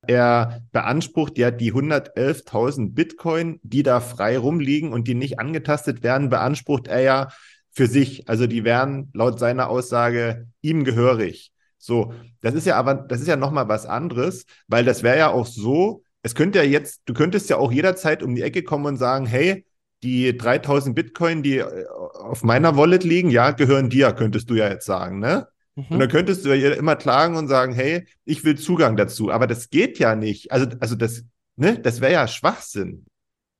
[0.06, 6.30] Er beansprucht ja die 111.000 Bitcoin, die da frei rumliegen und die nicht angetastet werden,
[6.30, 7.28] beansprucht er ja
[7.70, 8.30] für sich.
[8.30, 11.52] Also die wären laut seiner Aussage ihm gehörig.
[11.76, 15.30] So, das ist ja aber, das ist ja nochmal was anderes, weil das wäre ja
[15.30, 18.86] auch so, es könnte ja jetzt, du könntest ja auch jederzeit um die Ecke kommen
[18.86, 19.66] und sagen, hey,
[20.02, 24.70] die 3000 Bitcoin, die äh, auf meiner Wallet liegen, ja, gehören dir, könntest du ja
[24.70, 25.48] jetzt sagen, ne?
[25.74, 25.86] Mhm.
[25.88, 29.30] Und dann könntest du ja immer klagen und sagen, hey, ich will Zugang dazu.
[29.30, 30.52] Aber das geht ja nicht.
[30.52, 31.24] Also, also das,
[31.56, 33.06] ne, das wäre ja Schwachsinn.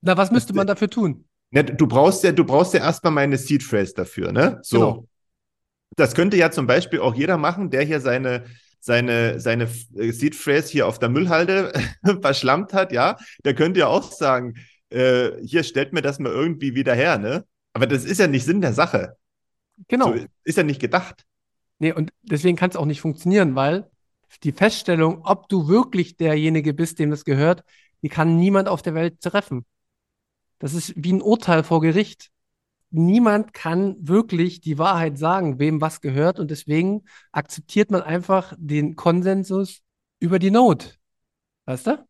[0.02, 1.24] Na, was müsste das, man dafür tun?
[1.50, 4.58] Ne, du brauchst ja, du brauchst ja erstmal meine Seed Phrase dafür, ne?
[4.62, 4.78] So.
[4.78, 5.08] Genau.
[5.96, 8.44] Das könnte ja zum Beispiel auch jeder machen, der hier seine,
[8.80, 11.72] seine, seine Seed Phrase hier auf der Müllhalde
[12.22, 13.16] verschlammt hat, ja.
[13.44, 14.54] Der könnte ja auch sagen,
[14.88, 17.44] äh, hier stellt mir das mal irgendwie wieder her, ne?
[17.74, 19.16] Aber das ist ja nicht Sinn der Sache.
[19.88, 20.14] Genau.
[20.14, 21.24] So, ist ja nicht gedacht.
[21.82, 23.90] Nee, und deswegen kann es auch nicht funktionieren, weil
[24.44, 27.64] die Feststellung, ob du wirklich derjenige bist, dem das gehört,
[28.02, 29.66] die kann niemand auf der Welt treffen.
[30.60, 32.30] Das ist wie ein Urteil vor Gericht.
[32.90, 36.38] Niemand kann wirklich die Wahrheit sagen, wem was gehört.
[36.38, 39.80] Und deswegen akzeptiert man einfach den Konsensus
[40.20, 41.00] über die Not.
[41.64, 42.06] Weißt du?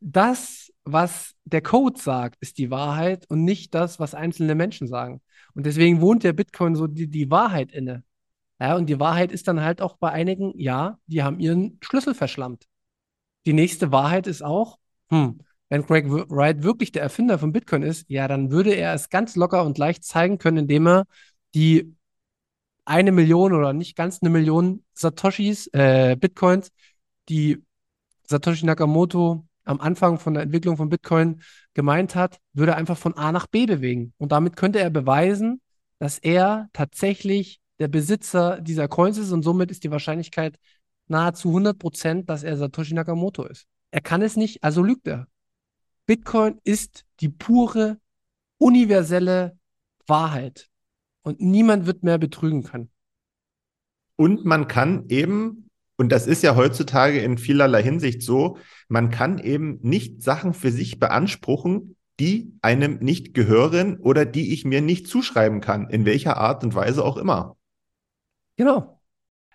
[0.00, 5.20] Das, was der Code sagt, ist die Wahrheit und nicht das, was einzelne Menschen sagen.
[5.52, 8.02] Und deswegen wohnt der Bitcoin so die, die Wahrheit inne.
[8.60, 12.14] Ja, und die Wahrheit ist dann halt auch bei einigen, ja, die haben ihren Schlüssel
[12.14, 12.66] verschlammt.
[13.44, 14.78] Die nächste Wahrheit ist auch,
[15.10, 19.08] hm, wenn Craig Wright wirklich der Erfinder von Bitcoin ist, ja, dann würde er es
[19.10, 21.04] ganz locker und leicht zeigen können, indem er
[21.54, 21.96] die
[22.84, 26.70] eine Million oder nicht ganz eine Million Satoshis, äh, Bitcoins,
[27.28, 27.62] die
[28.24, 31.42] Satoshi Nakamoto am Anfang von der Entwicklung von Bitcoin
[31.74, 34.14] gemeint hat, würde einfach von A nach B bewegen.
[34.18, 35.60] Und damit könnte er beweisen,
[35.98, 40.58] dass er tatsächlich der Besitzer dieser Coins ist und somit ist die Wahrscheinlichkeit
[41.08, 43.66] nahezu 100 Prozent, dass er Satoshi Nakamoto ist.
[43.90, 45.28] Er kann es nicht, also lügt er.
[46.06, 47.98] Bitcoin ist die pure,
[48.58, 49.58] universelle
[50.06, 50.68] Wahrheit
[51.22, 52.90] und niemand wird mehr betrügen können.
[54.16, 58.58] Und man kann eben, und das ist ja heutzutage in vielerlei Hinsicht so,
[58.88, 64.64] man kann eben nicht Sachen für sich beanspruchen, die einem nicht gehören oder die ich
[64.64, 67.55] mir nicht zuschreiben kann, in welcher Art und Weise auch immer.
[68.56, 69.00] Genau.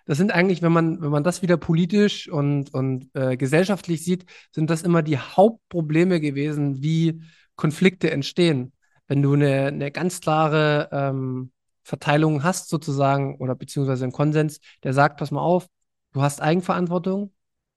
[0.04, 4.26] Das sind eigentlich, wenn man, wenn man das wieder politisch und, und äh, gesellschaftlich sieht,
[4.52, 7.22] sind das immer die Hauptprobleme gewesen, wie
[7.54, 8.72] Konflikte entstehen.
[9.06, 11.52] Wenn du eine, eine ganz klare ähm,
[11.84, 15.68] Verteilung hast, sozusagen, oder beziehungsweise einen Konsens, der sagt, pass mal auf,
[16.12, 17.32] du hast Eigenverantwortung,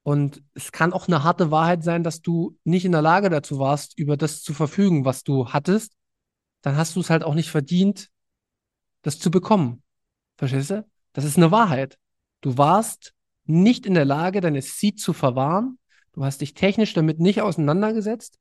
[0.06, 3.58] und es kann auch eine harte Wahrheit sein, dass du nicht in der Lage dazu
[3.58, 5.94] warst, über das zu verfügen, was du hattest.
[6.62, 8.10] Dann hast du es halt auch nicht verdient,
[9.02, 9.82] das zu bekommen.
[10.38, 10.86] Verstehst du?
[11.16, 11.98] Das ist eine Wahrheit.
[12.42, 13.14] Du warst
[13.46, 15.80] nicht in der Lage, deine Seed zu verwahren.
[16.12, 18.38] Du hast dich technisch damit nicht auseinandergesetzt.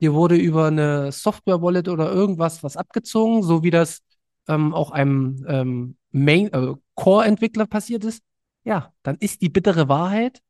[0.00, 4.02] Dir wurde über eine Software-Wallet oder irgendwas was abgezogen, so wie das
[4.46, 8.22] ähm, auch einem ähm, Main, äh, Core-Entwickler passiert ist.
[8.62, 10.40] Ja, dann ist die bittere Wahrheit,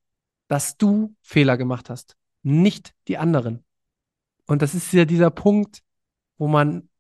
[0.49, 3.65] dass du Fehler gemacht hast, nicht die anderen.
[4.47, 5.81] Und das ist ja dieser Punkt,
[6.37, 6.91] wo man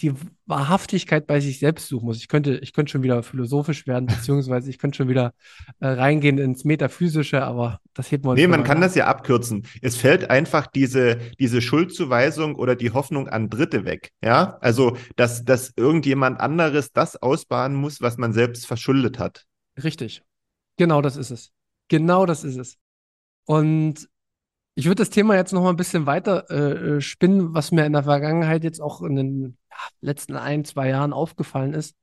[0.00, 0.14] die
[0.46, 2.18] Wahrhaftigkeit bei sich selbst suchen muss.
[2.18, 5.34] Ich könnte, ich könnte schon wieder philosophisch werden, beziehungsweise ich könnte schon wieder
[5.80, 8.36] äh, reingehen ins Metaphysische, aber das hebt man.
[8.36, 9.66] Nee, man kann das ja abkürzen.
[9.82, 14.12] Es fällt einfach diese, diese Schuldzuweisung oder die Hoffnung an Dritte weg.
[14.22, 19.46] Ja, also, dass, dass irgendjemand anderes das ausbaden muss, was man selbst verschuldet hat.
[19.82, 20.22] Richtig.
[20.76, 21.50] Genau das ist es.
[21.88, 22.78] Genau das ist es.
[23.46, 24.08] Und
[24.78, 27.84] ich würde das Thema jetzt noch mal ein bisschen weiter äh, äh, spinnen, was mir
[27.84, 29.57] in der Vergangenheit jetzt auch in den
[30.00, 31.96] letzten ein, zwei Jahren aufgefallen ist,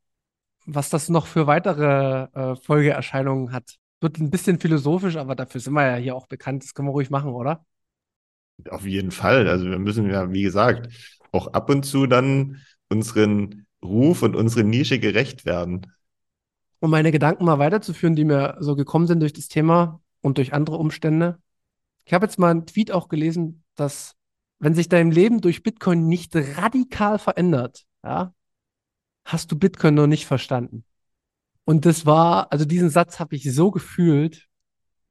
[0.65, 3.75] was das noch für weitere äh, Folgeerscheinungen hat.
[4.01, 6.63] Wird ein bisschen philosophisch, aber dafür sind wir ja hier auch bekannt.
[6.63, 7.65] Das können wir ruhig machen, oder?
[8.69, 9.47] Auf jeden Fall.
[9.47, 10.89] Also wir müssen ja, wie gesagt,
[11.31, 15.85] auch ab und zu dann unseren Ruf und unsere Nische gerecht werden
[16.85, 20.53] um meine Gedanken mal weiterzuführen, die mir so gekommen sind durch das Thema und durch
[20.53, 21.39] andere Umstände.
[22.05, 24.15] Ich habe jetzt mal einen Tweet auch gelesen, dass
[24.65, 28.33] wenn sich dein Leben durch Bitcoin nicht radikal verändert, ja,
[29.23, 30.85] hast du Bitcoin noch nicht verstanden.
[31.65, 34.47] Und das war, also diesen Satz habe ich so gefühlt,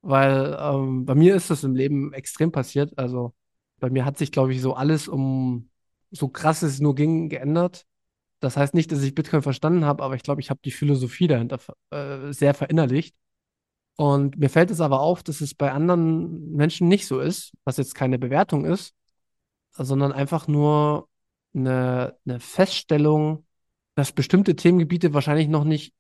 [0.03, 2.99] weil ähm, bei mir ist das im Leben extrem passiert.
[2.99, 3.33] Also
[3.79, 5.71] bei mir hat sich, glaube ich, so alles um
[6.11, 7.87] so krass es nur ging geändert.
[8.40, 11.29] Das heißt nicht, dass ich Bitcoin verstanden habe, aber ich glaube, ich habe die Philosophie
[11.29, 13.14] dahinter äh, sehr verinnerlicht.
[13.95, 17.77] Und mir fällt es aber auf, dass es bei anderen Menschen nicht so ist, was
[17.77, 18.97] jetzt keine Bewertung ist,
[19.77, 21.09] sondern einfach nur
[21.55, 23.45] eine, eine Feststellung,
[23.95, 25.95] dass bestimmte Themengebiete wahrscheinlich noch nicht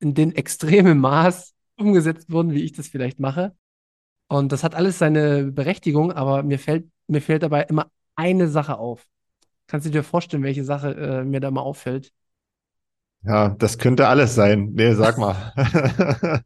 [0.00, 3.54] in den extremen Maß umgesetzt wurden, wie ich das vielleicht mache.
[4.28, 8.78] Und das hat alles seine Berechtigung, aber mir fällt, mir fällt dabei immer eine Sache
[8.78, 9.06] auf.
[9.66, 12.12] Kannst du dir vorstellen, welche Sache äh, mir da mal auffällt?
[13.22, 14.72] Ja, das könnte alles sein.
[14.74, 15.52] Nee, sag mal.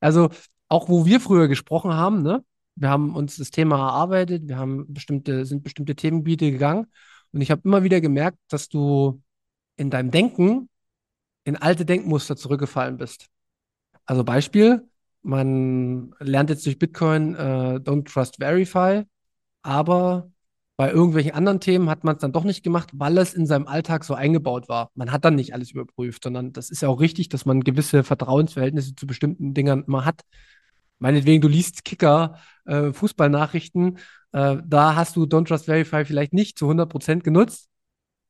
[0.00, 0.30] also,
[0.68, 2.44] auch wo wir früher gesprochen haben, ne?
[2.76, 6.86] Wir haben uns das Thema erarbeitet, wir haben bestimmte, sind bestimmte Themengebiete gegangen.
[7.32, 9.22] Und ich habe immer wieder gemerkt, dass du
[9.76, 10.68] in deinem Denken
[11.44, 13.26] in alte Denkmuster zurückgefallen bist.
[14.06, 14.88] Also Beispiel,
[15.22, 19.04] man lernt jetzt durch Bitcoin äh, Don't Trust Verify,
[19.62, 20.30] aber
[20.76, 23.66] bei irgendwelchen anderen Themen hat man es dann doch nicht gemacht, weil es in seinem
[23.66, 24.90] Alltag so eingebaut war.
[24.94, 28.02] Man hat dann nicht alles überprüft, sondern das ist ja auch richtig, dass man gewisse
[28.02, 30.22] Vertrauensverhältnisse zu bestimmten Dingern immer hat.
[30.98, 32.38] Meinetwegen, du liest Kicker,
[32.70, 33.98] äh, Fußballnachrichten,
[34.32, 37.68] äh, da hast du Don't Trust Verify vielleicht nicht zu 100% genutzt.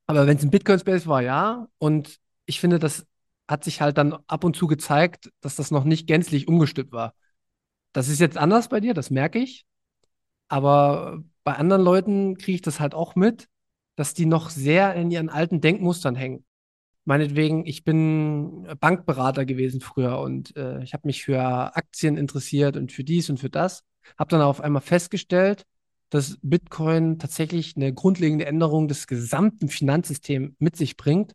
[0.06, 1.68] Aber wenn es ein Bitcoin-Space war, ja.
[1.78, 3.06] Und ich finde, das
[3.48, 7.14] hat sich halt dann ab und zu gezeigt, dass das noch nicht gänzlich umgestülpt war.
[7.92, 9.66] Das ist jetzt anders bei dir, das merke ich.
[10.48, 13.48] Aber bei anderen Leuten kriege ich das halt auch mit,
[13.96, 16.44] dass die noch sehr in ihren alten Denkmustern hängen.
[17.10, 22.92] Meinetwegen, ich bin Bankberater gewesen früher und äh, ich habe mich für Aktien interessiert und
[22.92, 23.82] für dies und für das.
[24.16, 25.64] Habe dann auf einmal festgestellt,
[26.10, 31.32] dass Bitcoin tatsächlich eine grundlegende Änderung des gesamten Finanzsystems mit sich bringt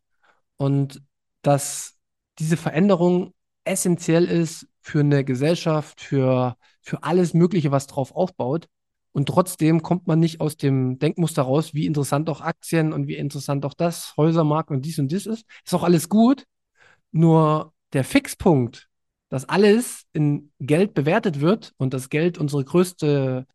[0.56, 1.02] und
[1.42, 1.98] dass
[2.40, 3.34] diese Veränderung
[3.66, 8.70] essentiell ist für eine Gesellschaft, für, für alles Mögliche, was drauf aufbaut.
[9.16, 13.16] Und trotzdem kommt man nicht aus dem Denkmuster raus, wie interessant auch Aktien und wie
[13.16, 15.46] interessant auch das, Häusermarkt und dies und dies ist.
[15.64, 16.44] Ist auch alles gut.
[17.14, 18.90] Nur der Fixpunkt,
[19.30, 23.48] dass alles in Geld bewertet wird und das Geld unsere größte,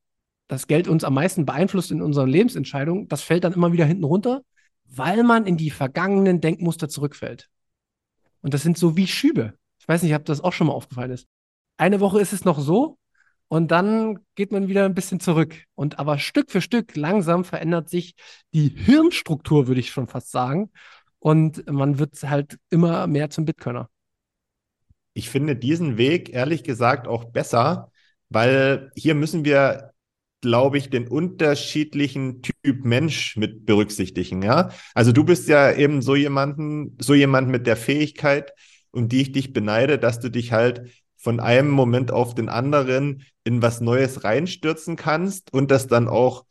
[0.48, 4.04] das Geld uns am meisten beeinflusst in unseren Lebensentscheidungen, das fällt dann immer wieder hinten
[4.04, 4.40] runter,
[4.86, 7.50] weil man in die vergangenen Denkmuster zurückfällt.
[8.40, 9.52] Und das sind so wie Schübe.
[9.78, 11.26] Ich weiß nicht, ob das auch schon mal aufgefallen ist.
[11.76, 12.96] Eine Woche ist es noch so,
[13.52, 15.64] und dann geht man wieder ein bisschen zurück.
[15.74, 18.14] Und aber Stück für Stück langsam verändert sich
[18.54, 20.70] die Hirnstruktur, würde ich schon fast sagen.
[21.18, 23.90] Und man wird halt immer mehr zum Bitcoiner.
[25.14, 27.90] Ich finde diesen Weg ehrlich gesagt auch besser,
[28.28, 29.94] weil hier müssen wir,
[30.42, 34.70] glaube ich, den unterschiedlichen Typ Mensch mit berücksichtigen, ja.
[34.94, 38.52] Also du bist ja eben so jemanden, so jemand mit der Fähigkeit,
[38.92, 40.88] um die ich dich beneide, dass du dich halt
[41.20, 46.44] von einem Moment auf den anderen in was Neues reinstürzen kannst und das dann auch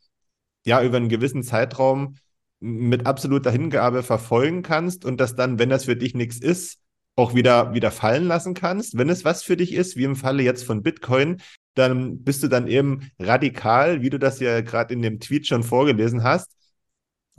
[0.65, 2.15] ja über einen gewissen Zeitraum
[2.60, 6.77] mit absoluter Hingabe verfolgen kannst und das dann, wenn das für dich nichts ist,
[7.15, 8.97] auch wieder, wieder fallen lassen kannst.
[8.97, 11.41] Wenn es was für dich ist, wie im Falle jetzt von Bitcoin,
[11.73, 15.63] dann bist du dann eben radikal, wie du das ja gerade in dem Tweet schon
[15.63, 16.51] vorgelesen hast,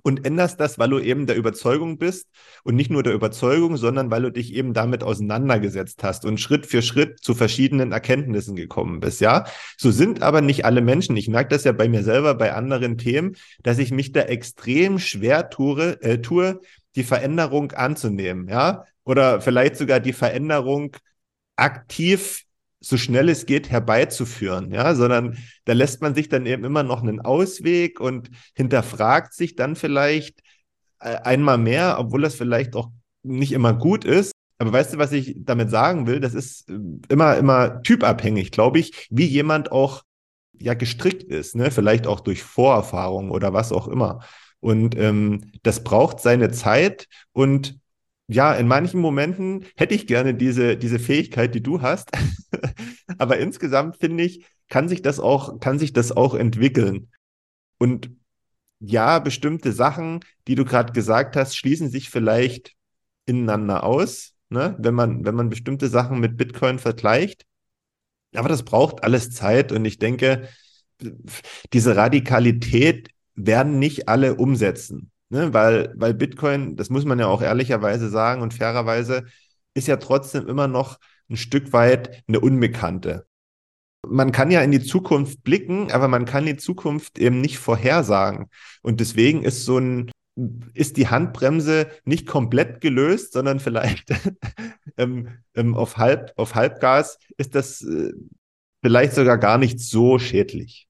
[0.02, 2.28] und änderst das, weil du eben der Überzeugung bist
[2.64, 6.66] und nicht nur der Überzeugung, sondern weil du dich eben damit auseinandergesetzt hast und Schritt
[6.66, 9.44] für Schritt zu verschiedenen Erkenntnissen gekommen bist, ja.
[9.76, 11.16] So sind aber nicht alle Menschen.
[11.16, 14.98] Ich merke das ja bei mir selber bei anderen Themen, dass ich mich da extrem
[14.98, 16.60] schwer tue, äh, tue
[16.96, 20.96] die Veränderung anzunehmen, ja, oder vielleicht sogar die Veränderung
[21.56, 22.44] aktiv
[22.80, 27.02] so schnell es geht herbeizuführen, ja, sondern da lässt man sich dann eben immer noch
[27.02, 30.40] einen Ausweg und hinterfragt sich dann vielleicht
[31.00, 32.90] äh, einmal mehr, obwohl das vielleicht auch
[33.22, 34.32] nicht immer gut ist.
[34.58, 36.20] Aber weißt du, was ich damit sagen will?
[36.20, 40.02] Das ist äh, immer, immer typabhängig, glaube ich, wie jemand auch
[40.58, 41.70] ja gestrickt ist, ne?
[41.70, 44.20] Vielleicht auch durch Vorerfahrung oder was auch immer.
[44.60, 47.79] Und ähm, das braucht seine Zeit und
[48.30, 52.10] ja, in manchen Momenten hätte ich gerne diese, diese Fähigkeit, die du hast.
[53.18, 57.10] Aber insgesamt finde ich, kann sich das auch, kann sich das auch entwickeln.
[57.78, 58.10] Und
[58.78, 62.76] ja, bestimmte Sachen, die du gerade gesagt hast, schließen sich vielleicht
[63.26, 64.76] ineinander aus, ne?
[64.78, 67.46] wenn man, wenn man bestimmte Sachen mit Bitcoin vergleicht.
[68.32, 70.48] Aber das braucht alles Zeit und ich denke,
[71.72, 75.09] diese Radikalität werden nicht alle umsetzen.
[75.30, 75.54] Ne?
[75.54, 79.24] Weil, weil Bitcoin, das muss man ja auch ehrlicherweise sagen und fairerweise,
[79.74, 80.98] ist ja trotzdem immer noch
[81.30, 83.26] ein Stück weit eine Unbekannte.
[84.06, 88.48] Man kann ja in die Zukunft blicken, aber man kann die Zukunft eben nicht vorhersagen.
[88.82, 90.10] Und deswegen ist so ein,
[90.74, 94.10] ist die Handbremse nicht komplett gelöst, sondern vielleicht
[94.96, 98.12] ähm, ähm, auf, Halb, auf Halbgas ist das äh,
[98.82, 100.89] vielleicht sogar gar nicht so schädlich.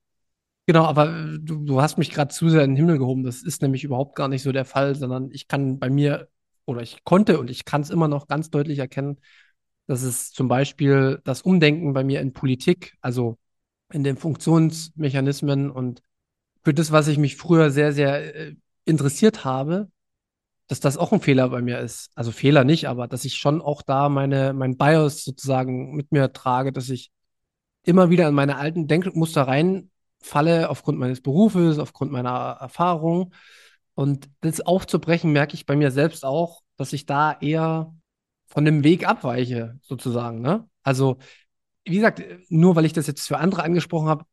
[0.66, 3.24] Genau, aber äh, du, du hast mich gerade zu sehr in den Himmel gehoben.
[3.24, 6.28] Das ist nämlich überhaupt gar nicht so der Fall, sondern ich kann bei mir
[6.64, 9.18] oder ich konnte und ich kann es immer noch ganz deutlich erkennen,
[9.86, 13.38] dass es zum Beispiel das Umdenken bei mir in Politik, also
[13.92, 16.02] in den Funktionsmechanismen und
[16.64, 19.90] für das, was ich mich früher sehr, sehr äh, interessiert habe,
[20.68, 22.10] dass das auch ein Fehler bei mir ist.
[22.14, 26.32] Also Fehler nicht, aber dass ich schon auch da meine, mein BIOS sozusagen mit mir
[26.32, 27.10] trage, dass ich
[27.84, 33.32] immer wieder in meine alten Denkmuster rein falle aufgrund meines Berufes, aufgrund meiner Erfahrung.
[33.94, 37.94] Und das aufzubrechen, merke ich bei mir selbst auch, dass ich da eher
[38.46, 40.40] von dem Weg abweiche, sozusagen.
[40.40, 40.68] Ne?
[40.82, 41.18] Also,
[41.84, 44.24] wie gesagt, nur weil ich das jetzt für andere angesprochen habe,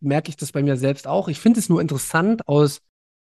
[0.00, 1.28] merke ich das bei mir selbst auch.
[1.28, 2.80] Ich finde es nur interessant aus,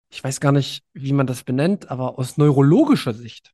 [0.10, 3.52] ich weiß gar nicht, wie man das benennt, aber aus neurologischer Sicht.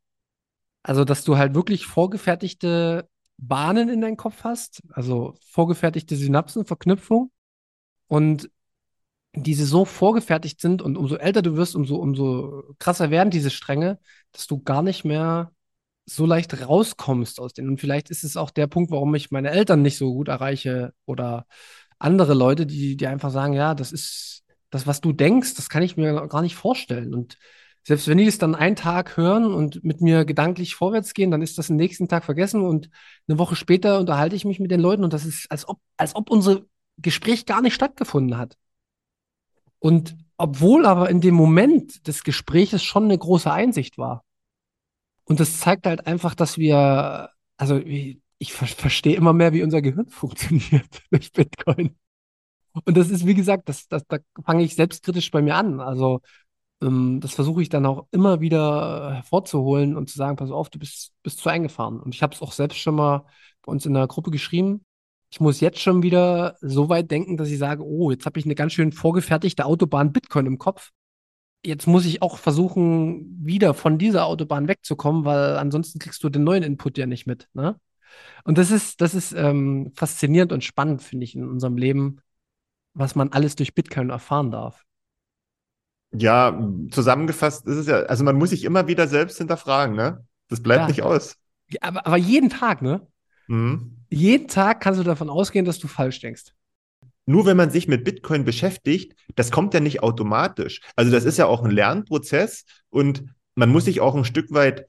[0.83, 7.31] Also, dass du halt wirklich vorgefertigte Bahnen in deinem Kopf hast, also vorgefertigte Synapsen, Verknüpfung,
[8.07, 8.49] und
[9.35, 13.99] diese so vorgefertigt sind und umso älter du wirst, umso, umso krasser werden diese Stränge,
[14.31, 15.51] dass du gar nicht mehr
[16.05, 17.69] so leicht rauskommst aus denen.
[17.69, 20.93] Und vielleicht ist es auch der Punkt, warum ich meine Eltern nicht so gut erreiche
[21.05, 21.47] oder
[21.97, 25.83] andere Leute, die, die einfach sagen, ja, das ist das, was du denkst, das kann
[25.83, 27.13] ich mir gar nicht vorstellen.
[27.13, 27.37] Und
[27.83, 31.41] selbst wenn die das dann einen Tag hören und mit mir gedanklich vorwärts gehen, dann
[31.41, 32.89] ist das am nächsten Tag vergessen und
[33.27, 36.15] eine Woche später unterhalte ich mich mit den Leuten und das ist, als ob, als
[36.15, 36.65] ob unsere
[36.97, 38.57] Gespräch gar nicht stattgefunden hat.
[39.79, 44.23] Und obwohl aber in dem Moment des Gespräches schon eine große Einsicht war.
[45.25, 49.81] Und das zeigt halt einfach, dass wir, also ich, ver verstehe immer mehr, wie unser
[49.81, 51.97] Gehirn funktioniert durch Bitcoin.
[52.85, 55.79] Und das ist, wie gesagt, das, das, da fange ich selbstkritisch bei mir an.
[55.79, 56.21] Also
[56.81, 60.79] ähm, das versuche ich dann auch immer wieder hervorzuholen und zu sagen, pass auf, du
[60.79, 61.99] bist, bist zu eingefahren.
[61.99, 63.25] Und ich habe es auch selbst schon mal
[63.63, 64.83] bei uns in der Gruppe geschrieben
[65.33, 68.45] ich muss jetzt schon wieder so weit denken, dass ich sage, oh, jetzt habe ich
[68.45, 70.91] eine ganz schön vorgefertigte Autobahn Bitcoin im Kopf.
[71.65, 76.43] Jetzt muss ich auch versuchen, wieder von dieser Autobahn wegzukommen, weil ansonsten kriegst du den
[76.43, 77.47] neuen Input ja nicht mit.
[77.53, 77.79] Ne?
[78.43, 82.19] Und das ist, das ist ähm, faszinierend und spannend, finde ich, in unserem Leben,
[82.93, 84.83] was man alles durch Bitcoin erfahren darf.
[86.11, 86.61] Ja,
[86.91, 90.23] zusammengefasst ist es ja, also man muss sich immer wieder selbst hinterfragen, ne?
[90.47, 90.87] Das bleibt ja.
[90.89, 91.37] nicht aus.
[91.81, 93.07] Aber, aber jeden Tag, ne?
[93.47, 94.02] Mhm.
[94.13, 96.53] Jeden Tag kannst du davon ausgehen, dass du falsch denkst.
[97.25, 100.81] Nur wenn man sich mit Bitcoin beschäftigt, das kommt ja nicht automatisch.
[100.95, 103.23] Also das ist ja auch ein Lernprozess und
[103.55, 104.87] man muss sich auch ein Stück weit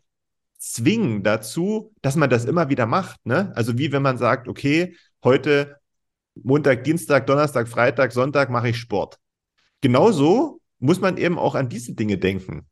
[0.58, 3.24] zwingen dazu, dass man das immer wieder macht.
[3.24, 3.50] Ne?
[3.56, 5.76] Also wie wenn man sagt, okay, heute
[6.34, 9.18] Montag, Dienstag, Donnerstag, Freitag, Sonntag mache ich Sport.
[9.80, 12.66] Genauso muss man eben auch an diese Dinge denken.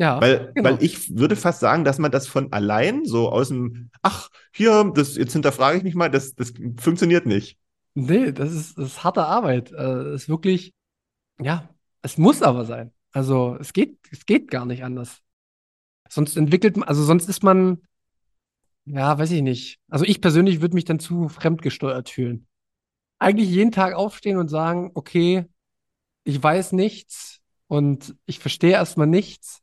[0.00, 0.70] Ja, Weil, genau.
[0.70, 4.90] weil ich würde fast sagen, dass man das von allein so aus dem, ach, hier,
[4.94, 7.58] das, jetzt hinterfrage ich mich mal, das, das funktioniert nicht.
[7.94, 9.72] Nee, das ist, das ist harte Arbeit.
[9.72, 10.72] Äh, Das ist wirklich,
[11.40, 11.68] ja,
[12.02, 12.92] es muss aber sein.
[13.12, 15.20] Also es geht, es geht gar nicht anders.
[16.08, 17.82] Sonst entwickelt man, also sonst ist man,
[18.86, 19.78] ja, weiß ich nicht.
[19.88, 22.46] Also ich persönlich würde mich dann zu fremdgesteuert fühlen.
[23.18, 25.46] Eigentlich jeden Tag aufstehen und sagen, okay,
[26.24, 29.62] ich weiß nichts und ich verstehe erstmal nichts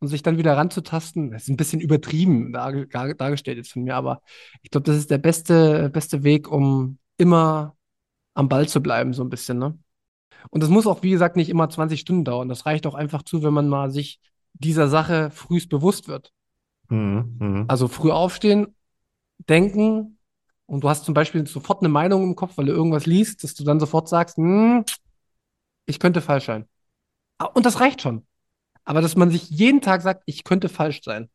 [0.00, 3.82] und sich dann wieder ranzutasten, das ist ein bisschen übertrieben dar, dar, dargestellt jetzt von
[3.84, 4.22] mir, aber
[4.62, 7.76] ich glaube, das ist der beste, beste Weg, um immer
[8.34, 9.78] am Ball zu bleiben, so ein bisschen, ne?
[10.50, 12.48] Und das muss auch, wie gesagt, nicht immer 20 Stunden dauern.
[12.48, 14.20] Das reicht auch einfach zu, wenn man mal sich
[14.54, 16.32] dieser Sache frühst bewusst wird.
[16.88, 17.64] Hm, hm.
[17.68, 18.74] Also früh aufstehen,
[19.48, 20.18] denken
[20.66, 23.54] und du hast zum Beispiel sofort eine Meinung im Kopf, weil du irgendwas liest, dass
[23.54, 24.84] du dann sofort sagst, hm,
[25.86, 26.66] ich könnte falsch sein.
[27.38, 28.27] Ah, Und das reicht schon.
[28.88, 31.28] Aber dass man sich jeden Tag sagt, ich könnte falsch sein.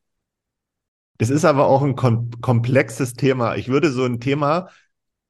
[1.18, 3.56] Das ist aber auch ein kom komplexes Thema.
[3.56, 4.70] Ich würde so ein Thema,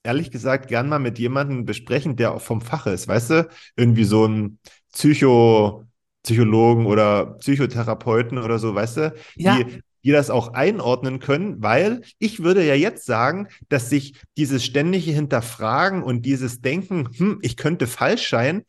[0.04, 3.08] ehrlich gesagt, gern mal mit jemandem besprechen, der auch vom Fach ist.
[3.08, 4.60] Weißt du, irgendwie so ein
[4.94, 5.84] Psycho,
[6.24, 9.58] Psychologen oder Psychotherapeuten oder so, weißt du, Ja.
[9.58, 14.64] die, die das auch einordnen können, weil ich würde ja jetzt sagen, dass sich dieses
[14.66, 18.64] ständige Hinterfragen und dieses Denken, hm, ich könnte falsch sein,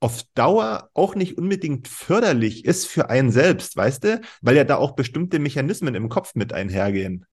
[0.00, 4.20] auf Dauer auch nicht unbedingt förderlich ist für einen selbst, weißt du?
[4.42, 7.26] Weil ja da auch bestimmte Mechanismen im Kopf mit einhergehen.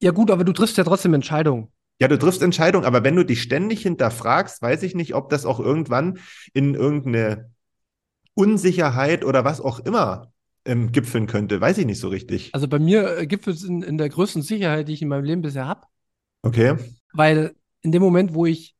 [0.00, 1.68] Ja gut, aber du triffst ja trotzdem Entscheidungen.
[2.00, 5.46] Ja, du triffst Entscheidungen, aber wenn du dich ständig hinterfragst, weiß ich nicht, ob das
[5.46, 6.18] auch irgendwann
[6.52, 7.50] in irgendeine
[8.34, 10.32] Unsicherheit oder was auch immer
[10.64, 11.60] ähm, gipfeln könnte.
[11.60, 12.50] Weiß ich nicht so richtig.
[12.52, 15.24] Also bei mir äh, gipfelt es in, in der größten Sicherheit, die ich in meinem
[15.24, 15.82] Leben bisher habe.
[16.42, 16.74] Okay.
[17.12, 18.74] Weil in dem Moment, wo ich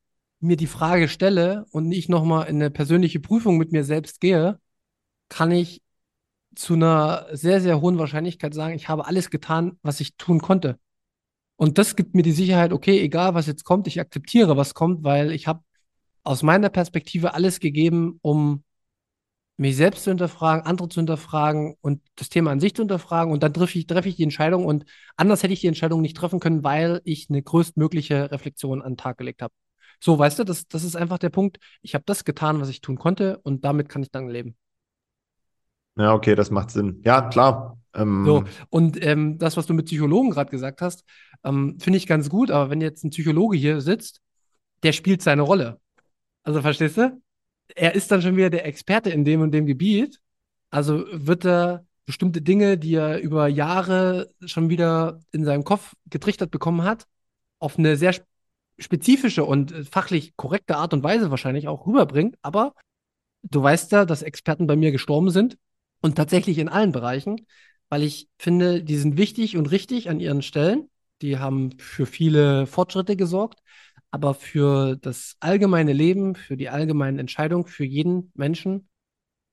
[0.44, 4.60] mir die Frage stelle und ich nochmal in eine persönliche Prüfung mit mir selbst gehe,
[5.28, 5.82] kann ich
[6.54, 10.78] zu einer sehr, sehr hohen Wahrscheinlichkeit sagen, ich habe alles getan, was ich tun konnte.
[11.56, 15.04] Und das gibt mir die Sicherheit, okay, egal was jetzt kommt, ich akzeptiere, was kommt,
[15.04, 15.62] weil ich habe
[16.24, 18.64] aus meiner Perspektive alles gegeben, um
[19.56, 23.32] mich selbst zu hinterfragen, andere zu hinterfragen und das Thema an sich zu hinterfragen.
[23.32, 24.84] Und dann treffe ich, treffe ich die Entscheidung und
[25.16, 28.96] anders hätte ich die Entscheidung nicht treffen können, weil ich eine größtmögliche Reflexion an den
[28.96, 29.54] Tag gelegt habe.
[30.00, 31.58] So, weißt du, das, das ist einfach der Punkt.
[31.82, 34.56] Ich habe das getan, was ich tun konnte und damit kann ich dann leben.
[35.96, 37.00] Ja, okay, das macht Sinn.
[37.04, 37.78] Ja, klar.
[37.94, 41.04] Ähm, So, und ähm, das, was du mit Psychologen gerade gesagt hast,
[41.44, 44.20] ähm, finde ich ganz gut, aber wenn jetzt ein Psychologe hier sitzt,
[44.82, 45.80] der spielt seine Rolle.
[46.42, 47.20] Also verstehst du?
[47.74, 50.20] Er ist dann schon wieder der Experte in dem und dem Gebiet.
[50.70, 56.50] Also wird er bestimmte Dinge, die er über Jahre schon wieder in seinem Kopf getrichtert
[56.50, 57.06] bekommen hat,
[57.58, 58.14] auf eine sehr
[58.78, 62.36] spezifische und äh, fachlich korrekte Art und Weise wahrscheinlich auch rüberbringen.
[62.42, 62.74] Aber
[63.42, 65.56] du weißt ja, dass Experten bei mir gestorben sind
[66.00, 67.46] und tatsächlich in allen Bereichen,
[67.88, 70.90] weil ich finde, die sind wichtig und richtig an ihren Stellen.
[71.22, 73.60] Die haben für viele Fortschritte gesorgt,
[74.10, 78.88] aber für das allgemeine Leben, für die allgemeine Entscheidung, für jeden Menschen,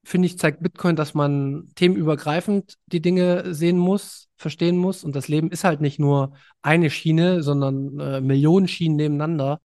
[0.03, 5.03] finde ich, zeigt Bitcoin, dass man themenübergreifend die Dinge sehen muss, verstehen muss.
[5.03, 9.61] Und das Leben ist halt nicht nur eine Schiene, sondern äh, Millionen Schienen nebeneinander.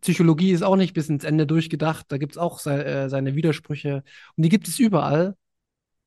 [0.00, 2.06] Psychologie ist auch nicht bis ins Ende durchgedacht.
[2.08, 4.04] Da gibt es auch sei, äh, seine Widersprüche.
[4.36, 5.36] Und die gibt es überall.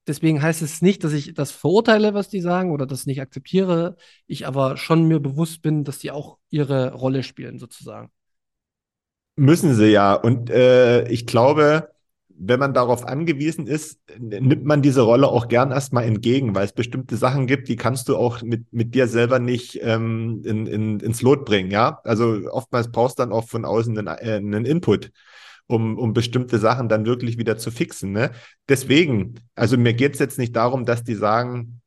[0.08, 3.98] Deswegen heißt es nicht, dass ich das verurteile, was die sagen oder das nicht akzeptiere.
[4.26, 8.10] Ich aber schon mir bewusst bin, dass die auch ihre Rolle spielen, sozusagen.
[9.36, 10.14] Müssen sie ja.
[10.14, 11.90] Und äh, ich glaube,
[12.40, 16.74] wenn man darauf angewiesen ist, nimmt man diese Rolle auch gern erstmal entgegen, weil es
[16.74, 21.00] bestimmte Sachen gibt, die kannst du auch mit, mit dir selber nicht ähm, in, in,
[21.00, 22.00] ins Lot bringen, ja.
[22.04, 25.12] Also oftmals brauchst du dann auch von außen einen, äh, einen Input,
[25.66, 28.12] um, um bestimmte Sachen dann wirklich wieder zu fixen.
[28.12, 28.32] Ne?
[28.70, 31.82] Deswegen, also mir geht es jetzt nicht darum, dass die sagen,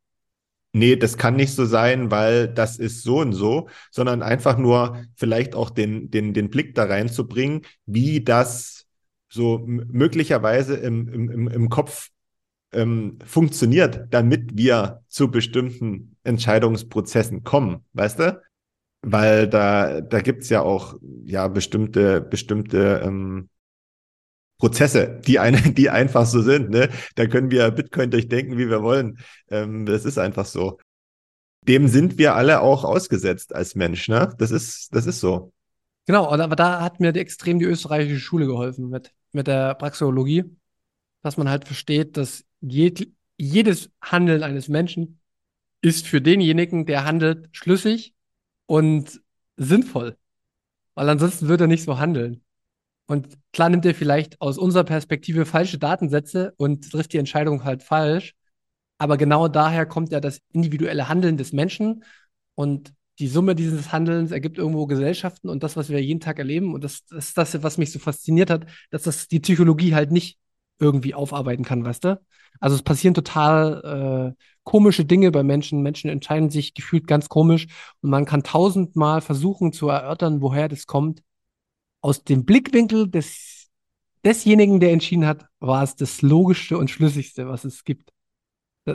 [0.72, 5.02] nee, das kann nicht so sein, weil das ist so und so, sondern einfach nur
[5.16, 8.79] vielleicht auch den, den, den Blick da reinzubringen, wie das
[9.30, 12.10] so möglicherweise im, im, im, Kopf
[12.72, 18.42] ähm, funktioniert, damit wir zu bestimmten Entscheidungsprozessen kommen, weißt du?
[19.02, 23.48] Weil da, da gibt's ja auch ja bestimmte, bestimmte ähm,
[24.58, 26.70] Prozesse, die, eine, die einfach so sind.
[26.70, 26.90] Ne?
[27.16, 29.18] Da können wir Bitcoin durchdenken, wie wir wollen.
[29.48, 30.78] Ähm, das ist einfach so.
[31.66, 34.08] Dem sind wir alle auch ausgesetzt als Mensch.
[34.08, 34.32] Ne?
[34.38, 35.52] Das ist, das ist so.
[36.06, 40.44] Genau, aber da hat mir extrem die österreichische Schule geholfen mit, mit der Praxeologie,
[41.22, 45.20] dass man halt versteht, dass jed, jedes Handeln eines Menschen
[45.82, 48.14] ist für denjenigen, der handelt, schlüssig
[48.66, 49.20] und
[49.56, 50.16] sinnvoll.
[50.94, 52.42] Weil ansonsten würde er nicht so handeln.
[53.06, 57.82] Und klar nimmt er vielleicht aus unserer Perspektive falsche Datensätze und trifft die Entscheidung halt
[57.82, 58.34] falsch.
[58.98, 62.04] Aber genau daher kommt ja das individuelle Handeln des Menschen
[62.54, 66.72] und die Summe dieses Handelns ergibt irgendwo Gesellschaften und das, was wir jeden Tag erleben.
[66.74, 70.38] Und das, ist das, was mich so fasziniert hat, dass das die Psychologie halt nicht
[70.78, 72.20] irgendwie aufarbeiten kann, weißt du?
[72.60, 75.82] Also es passieren total äh, komische Dinge bei Menschen.
[75.82, 77.66] Menschen entscheiden sich gefühlt ganz komisch
[78.00, 81.22] und man kann tausendmal versuchen zu erörtern, woher das kommt.
[82.00, 83.68] Aus dem Blickwinkel des,
[84.24, 88.12] desjenigen, der entschieden hat, war es das Logischste und Schlüssigste, was es gibt.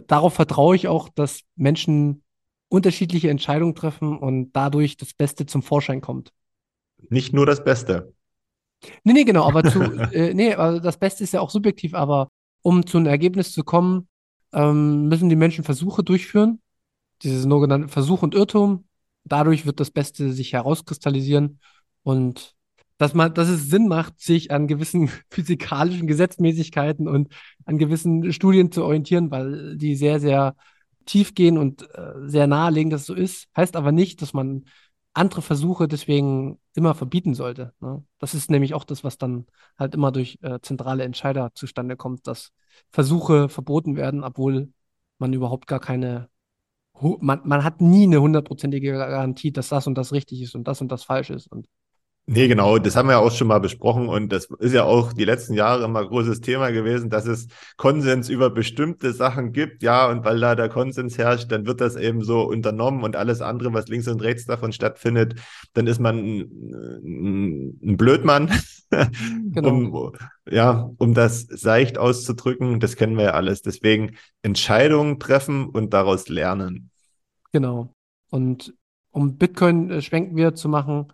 [0.08, 2.24] Darauf vertraue ich auch, dass Menschen
[2.70, 6.32] unterschiedliche Entscheidungen treffen und dadurch das Beste zum Vorschein kommt.
[7.10, 8.14] Nicht nur das Beste.
[9.04, 9.82] Nee, nee, genau, aber zu,
[10.14, 12.30] äh, nee, also das Beste ist ja auch subjektiv, aber
[12.62, 14.08] um zu einem Ergebnis zu kommen,
[14.54, 16.62] ähm, müssen die Menschen Versuche durchführen.
[17.22, 18.86] Diese sogenannte Versuch und Irrtum.
[19.24, 21.60] Dadurch wird das Beste sich herauskristallisieren
[22.04, 22.56] und
[22.98, 27.34] dass man, dass es Sinn macht, sich an gewissen physikalischen Gesetzmäßigkeiten und
[27.66, 30.56] an gewissen Studien zu orientieren, weil die sehr, sehr
[31.06, 33.48] tief gehen und äh, sehr nahelegen, dass es so ist.
[33.56, 34.66] Heißt aber nicht, dass man
[35.14, 37.74] andere Versuche deswegen immer verbieten sollte.
[37.80, 38.04] Ne?
[38.20, 39.46] Das ist nämlich auch das, was dann
[39.78, 42.52] halt immer durch äh, zentrale Entscheider zustande kommt, dass
[42.92, 44.74] Versuche verboten werden, obwohl
[45.18, 46.30] man überhaupt gar keine,
[47.00, 50.82] man, man hat nie eine hundertprozentige Garantie, dass das und das richtig ist und das
[50.82, 51.48] und das falsch ist.
[51.48, 51.68] Und
[52.28, 55.14] Nee, genau, das haben wir ja auch schon mal besprochen und das ist ja auch
[55.14, 57.48] die letzten Jahre immer großes Thema gewesen, dass es
[57.78, 61.96] Konsens über bestimmte Sachen gibt, ja, und weil da der Konsens herrscht, dann wird das
[61.96, 65.36] eben so unternommen und alles andere, was links und rechts davon stattfindet,
[65.74, 68.52] dann ist man ein, ein Blödmann,
[68.90, 69.70] genau.
[69.70, 70.12] um,
[70.50, 73.62] ja, um das seicht auszudrücken, das kennen wir ja alles.
[73.62, 76.90] Deswegen Entscheidungen treffen und daraus lernen.
[77.52, 77.94] Genau.
[78.32, 78.74] Und
[79.12, 81.08] um Bitcoin äh, schwenken wir zu machen,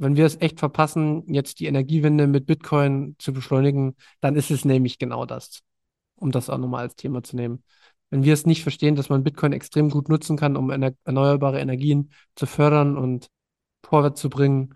[0.00, 4.64] wenn wir es echt verpassen, jetzt die Energiewende mit Bitcoin zu beschleunigen, dann ist es
[4.64, 5.60] nämlich genau das,
[6.16, 7.62] um das auch nochmal als Thema zu nehmen.
[8.08, 12.12] Wenn wir es nicht verstehen, dass man Bitcoin extrem gut nutzen kann, um erneuerbare Energien
[12.34, 13.28] zu fördern und
[13.84, 14.74] vorwärts zu bringen,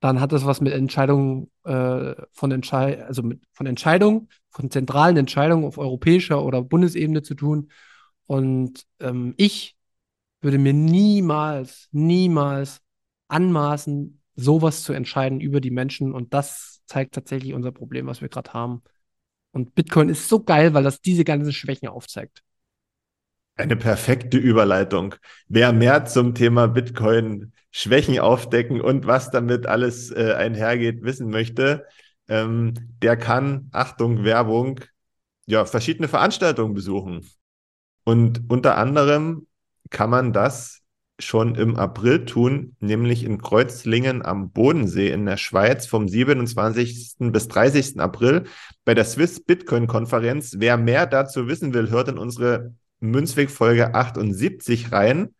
[0.00, 5.16] dann hat das was mit Entscheidungen äh, von Entschei also mit, von Entscheidungen, von zentralen
[5.16, 7.70] Entscheidungen auf europäischer oder Bundesebene zu tun.
[8.26, 9.76] Und ähm, ich
[10.40, 12.80] würde mir niemals, niemals
[13.28, 16.12] anmaßen, sowas zu entscheiden über die Menschen.
[16.12, 18.82] Und das zeigt tatsächlich unser Problem, was wir gerade haben.
[19.52, 22.42] Und Bitcoin ist so geil, weil das diese ganzen Schwächen aufzeigt.
[23.56, 25.14] Eine perfekte Überleitung.
[25.48, 31.86] Wer mehr zum Thema Bitcoin Schwächen aufdecken und was damit alles äh, einhergeht, wissen möchte,
[32.28, 34.80] ähm, der kann, Achtung, Werbung,
[35.46, 37.26] ja, verschiedene Veranstaltungen besuchen.
[38.04, 39.46] Und unter anderem
[39.90, 40.82] kann man das
[41.18, 47.16] schon im April tun, nämlich in Kreuzlingen am Bodensee in der Schweiz vom 27.
[47.32, 47.98] bis 30.
[48.00, 48.44] April
[48.84, 50.56] bei der Swiss Bitcoin Konferenz.
[50.58, 55.34] Wer mehr dazu wissen will, hört in unsere Münzweg Folge 78 rein.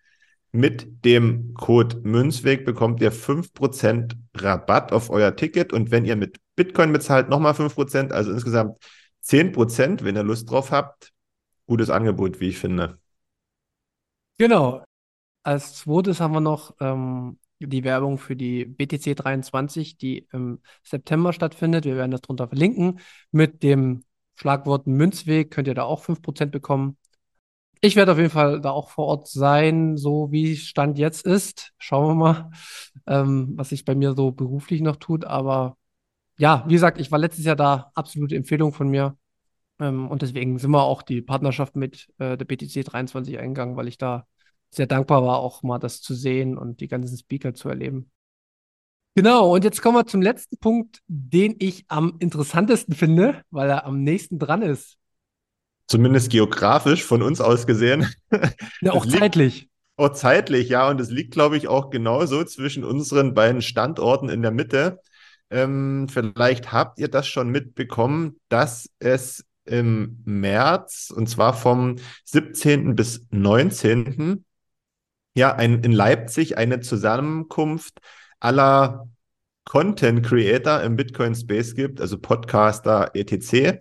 [0.52, 6.38] Mit dem Code Münzweg bekommt ihr 5% Rabatt auf euer Ticket und wenn ihr mit
[6.54, 8.78] Bitcoin bezahlt, nochmal 5%, also insgesamt
[9.22, 11.12] 10%, wenn ihr Lust drauf habt.
[11.66, 12.98] Gutes Angebot, wie ich finde.
[14.38, 14.82] Genau,
[15.46, 21.32] als zweites haben wir noch ähm, die Werbung für die BTC 23, die im September
[21.32, 21.84] stattfindet.
[21.84, 23.00] Wir werden das drunter verlinken.
[23.30, 26.96] Mit dem Schlagwort Münzweg könnt ihr da auch 5% bekommen.
[27.80, 31.72] Ich werde auf jeden Fall da auch vor Ort sein, so wie Stand jetzt ist.
[31.78, 32.50] Schauen wir mal,
[33.06, 35.24] ähm, was sich bei mir so beruflich noch tut.
[35.24, 35.76] Aber
[36.38, 39.16] ja, wie gesagt, ich war letztes Jahr da, absolute Empfehlung von mir.
[39.78, 43.88] Ähm, und deswegen sind wir auch die Partnerschaft mit äh, der BTC 23 eingegangen, weil
[43.88, 44.26] ich da
[44.70, 48.10] sehr dankbar war, auch mal das zu sehen und die ganzen Speaker zu erleben.
[49.14, 53.86] Genau, und jetzt kommen wir zum letzten Punkt, den ich am interessantesten finde, weil er
[53.86, 54.98] am nächsten dran ist.
[55.86, 58.06] Zumindest geografisch von uns aus gesehen.
[58.82, 59.70] Ja, auch zeitlich.
[59.96, 60.90] Auch zeitlich, ja.
[60.90, 65.00] Und es liegt, glaube ich, auch genauso zwischen unseren beiden Standorten in der Mitte.
[65.48, 72.94] Ähm, vielleicht habt ihr das schon mitbekommen, dass es im März, und zwar vom 17.
[72.94, 74.44] bis 19
[75.36, 78.00] ja, ein, in Leipzig eine Zusammenkunft
[78.40, 79.08] aller
[79.64, 83.80] Content Creator im Bitcoin Space gibt, also Podcaster, etc.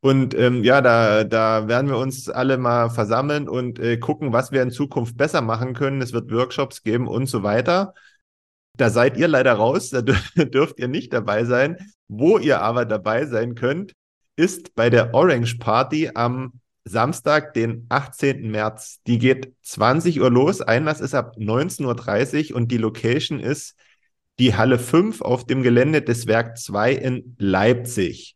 [0.00, 4.52] Und ähm, ja, da, da werden wir uns alle mal versammeln und äh, gucken, was
[4.52, 6.02] wir in Zukunft besser machen können.
[6.02, 7.94] Es wird Workshops geben und so weiter.
[8.76, 10.02] Da seid ihr leider raus, da
[10.36, 11.78] dürft ihr nicht dabei sein.
[12.08, 13.94] Wo ihr aber dabei sein könnt,
[14.36, 18.50] ist bei der Orange Party am Samstag, den 18.
[18.50, 19.00] März.
[19.06, 20.60] Die geht 20 Uhr los.
[20.60, 23.76] Einlass ist ab 19.30 Uhr und die Location ist
[24.38, 28.34] die Halle 5 auf dem Gelände des Werk 2 in Leipzig.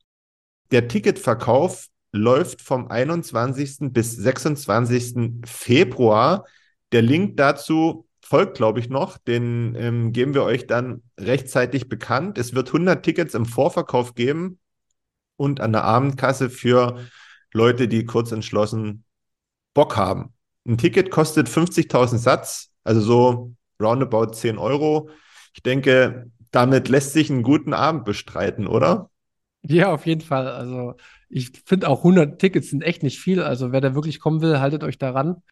[0.71, 3.93] Der Ticketverkauf läuft vom 21.
[3.93, 5.45] bis 26.
[5.45, 6.45] Februar.
[6.93, 9.19] Der Link dazu folgt, glaube ich, noch.
[9.19, 12.39] Den ähm, geben wir euch dann rechtzeitig bekannt.
[12.39, 14.59] Es wird 100 Tickets im Vorverkauf geben
[15.37, 16.99] und an der Abendkasse für
[17.57, 19.05] Leute, die kurz entschlossen
[19.75, 20.33] Bock haben.
[20.67, 25.11] Ein Ticket kostet 50.000 Satz, also so roundabout 10 Euro.
[25.55, 29.11] Ich denke, damit lässt sich einen guten Abend bestreiten, oder?
[29.63, 30.49] Ja, auf jeden Fall.
[30.49, 30.95] Also
[31.29, 33.43] ich finde auch 100 Tickets sind echt nicht viel.
[33.43, 35.43] Also wer da wirklich kommen will, haltet euch daran.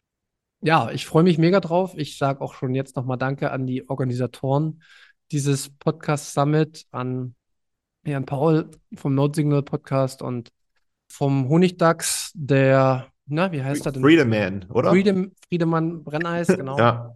[0.61, 1.93] Ja, ich freue mich mega drauf.
[1.97, 4.81] Ich sage auch schon jetzt nochmal Danke an die Organisatoren
[5.31, 7.35] dieses Podcast Summit, an
[8.05, 10.51] Jan Paul vom Notsignal Podcast und
[11.15, 14.01] vom Honigdachs, der, na, wie heißt er denn?
[14.01, 14.89] Freedeman, oder?
[14.89, 16.77] Freedom, Friedemann Brenneis, genau.
[16.77, 17.15] Ja.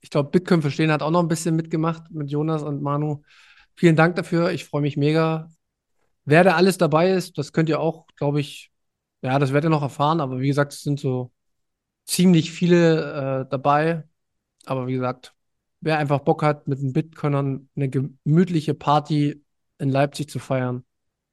[0.00, 3.22] Ich glaube, Bitcoin verstehen hat auch noch ein bisschen mitgemacht mit Jonas und Manu.
[3.76, 4.50] Vielen Dank dafür.
[4.50, 5.50] Ich freue mich mega.
[6.24, 8.72] Wer da alles dabei ist, das könnt ihr auch, glaube ich,
[9.22, 10.20] ja, das werdet ihr noch erfahren.
[10.20, 11.32] Aber wie gesagt, es sind so
[12.06, 14.02] ziemlich viele äh, dabei.
[14.66, 15.34] Aber wie gesagt,
[15.80, 19.44] wer einfach Bock hat, mit den Bitcoinern eine gemütliche Party
[19.78, 20.84] in Leipzig zu feiern,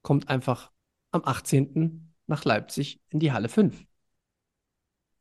[0.02, 0.70] kommt einfach
[1.16, 2.12] am 18.
[2.26, 3.84] nach Leipzig in die Halle 5.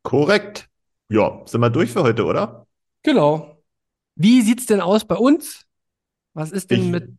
[0.03, 0.69] Korrekt.
[1.09, 2.67] Ja, sind wir durch für heute, oder?
[3.03, 3.63] Genau.
[4.15, 5.65] Wie sieht es denn aus bei uns?
[6.33, 7.13] Was ist denn Ich- mit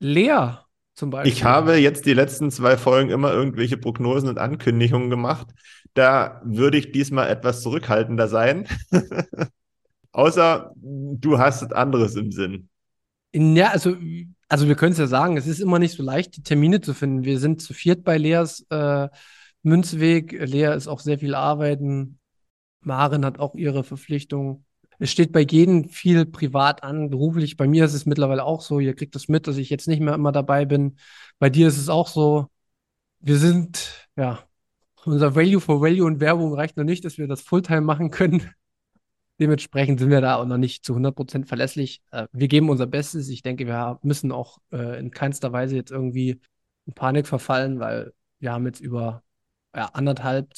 [0.00, 0.58] Lea
[0.94, 1.32] zum Beispiel?
[1.32, 5.48] Ich habe jetzt die letzten zwei Folgen immer irgendwelche Prognosen und Ankündigungen gemacht.
[5.94, 8.66] Da würde ich diesmal etwas zurückhaltender sein.
[10.12, 12.68] Außer du hast anderes im Sinn.
[13.34, 13.96] Ja, also,
[14.48, 16.94] also wir können es ja sagen, es ist immer nicht so leicht, die Termine zu
[16.94, 17.24] finden.
[17.24, 19.08] Wir sind zu viert bei Leas äh,
[19.62, 20.32] Münzweg.
[20.32, 22.18] Lea ist auch sehr viel arbeiten.
[22.80, 24.64] Maren hat auch ihre Verpflichtungen.
[24.98, 27.56] Es steht bei jedem viel privat an, beruflich.
[27.56, 28.78] Bei mir ist es mittlerweile auch so.
[28.78, 30.96] Ihr kriegt das mit, dass ich jetzt nicht mehr immer dabei bin.
[31.38, 32.46] Bei dir ist es auch so.
[33.20, 34.44] Wir sind, ja,
[35.04, 38.50] unser Value for Value und Werbung reicht noch nicht, dass wir das Fulltime machen können.
[39.40, 42.02] Dementsprechend sind wir da auch noch nicht zu 100% verlässlich.
[42.12, 43.28] Äh, wir geben unser Bestes.
[43.28, 46.40] Ich denke, wir müssen auch äh, in keinster Weise jetzt irgendwie
[46.86, 49.22] in Panik verfallen, weil wir haben jetzt über
[49.74, 50.52] ja, anderthalb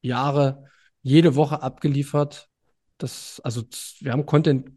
[0.00, 0.64] Jahre
[1.02, 2.48] jede Woche abgeliefert.
[2.98, 3.62] Das, also
[4.00, 4.72] wir haben Content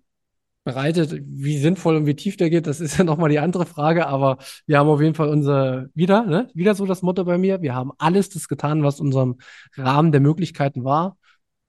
[0.64, 1.14] bereitet.
[1.26, 4.08] Wie sinnvoll und wie tief der geht, das ist ja nochmal die andere Frage.
[4.08, 7.62] Aber wir haben auf jeden Fall unser, wieder, ne, wieder so das Motto bei mir.
[7.62, 9.38] Wir haben alles das getan, was unserem
[9.76, 11.18] Rahmen der Möglichkeiten war.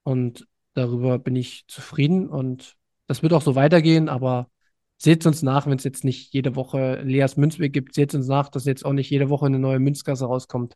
[0.05, 4.49] Und darüber bin ich zufrieden und das wird auch so weitergehen, aber
[4.97, 8.49] seht uns nach, wenn es jetzt nicht jede Woche Leas Münzweg gibt, seht uns nach,
[8.49, 10.75] dass jetzt auch nicht jede Woche eine neue Münzgasse rauskommt.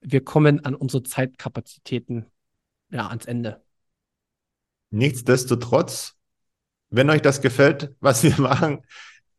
[0.00, 2.26] Wir kommen an unsere Zeitkapazitäten
[2.90, 3.62] ja ans Ende.
[4.90, 6.14] Nichtsdestotrotz,
[6.90, 8.82] wenn euch das gefällt, was wir machen,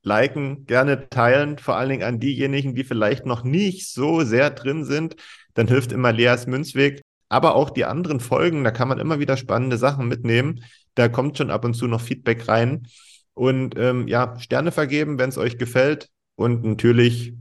[0.04, 4.86] liken, gerne teilen, vor allen Dingen an diejenigen, die vielleicht noch nicht so sehr drin
[4.86, 5.16] sind,
[5.54, 7.02] dann hilft immer Leas Münzweg.
[7.30, 10.64] Aber auch die anderen Folgen, da kann man immer wieder spannende Sachen mitnehmen.
[10.96, 12.88] Da kommt schon ab und zu noch Feedback rein.
[13.36, 16.10] Und ähm, ja, Sterne vergeben, wenn es euch gefällt.
[16.36, 17.36] Und natürlich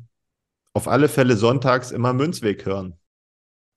[0.75, 2.99] auf alle Fälle sonntags immer Münzweg hören.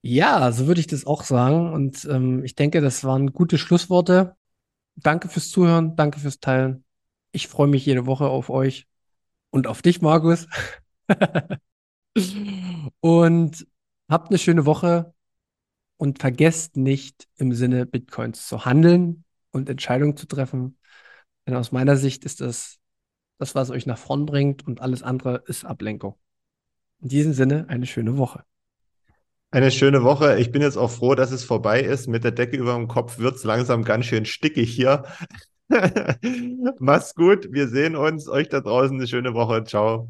[0.04, 1.72] Ja, so würde ich das auch sagen.
[1.74, 4.36] Und ähm, ich denke, das waren gute Schlussworte.
[4.96, 6.84] Danke fürs Zuhören, danke fürs Teilen.
[7.32, 8.88] Ich freue mich jede Woche auf euch
[9.50, 10.48] und auf dich, Markus.
[13.00, 13.68] und
[14.10, 15.14] habt eine schöne Woche
[16.02, 20.80] und vergesst nicht im Sinne Bitcoins zu handeln und Entscheidungen zu treffen.
[21.46, 22.80] Denn aus meiner Sicht ist das
[23.38, 26.16] das, was euch nach vorn bringt und alles andere ist Ablenkung.
[27.04, 28.44] In diesem Sinne eine schöne Woche.
[29.52, 30.40] Eine schöne Woche.
[30.40, 32.08] Ich bin jetzt auch froh, dass es vorbei ist.
[32.08, 35.04] Mit der Decke über dem Kopf wird es langsam ganz schön stickig hier.
[36.80, 37.48] Macht's gut.
[37.52, 38.28] Wir sehen uns.
[38.28, 39.66] Euch da draußen eine schöne Woche.
[39.66, 40.10] Ciao.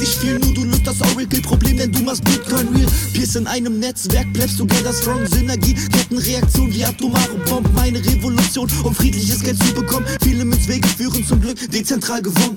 [0.09, 0.39] viel.
[0.39, 2.87] Nur du löst das Oracle-Problem, denn du machst Bitcoin real.
[3.13, 5.25] Pierce in einem Netzwerk, bleibst du together strong.
[5.27, 7.73] Synergie, Kettenreaktion wie atomare Bomben.
[7.73, 10.05] Meine Revolution, um friedliches Geld zu bekommen.
[10.23, 12.55] Viele Münzwege führen zum Glück dezentral gewonnen.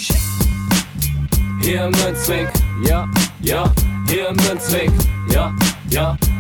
[1.61, 2.49] Hier Münzweg,
[2.87, 3.09] ja,
[3.43, 3.73] ja,
[4.09, 4.91] hier Münzweg,
[5.33, 5.55] ja,
[5.91, 6.17] ja,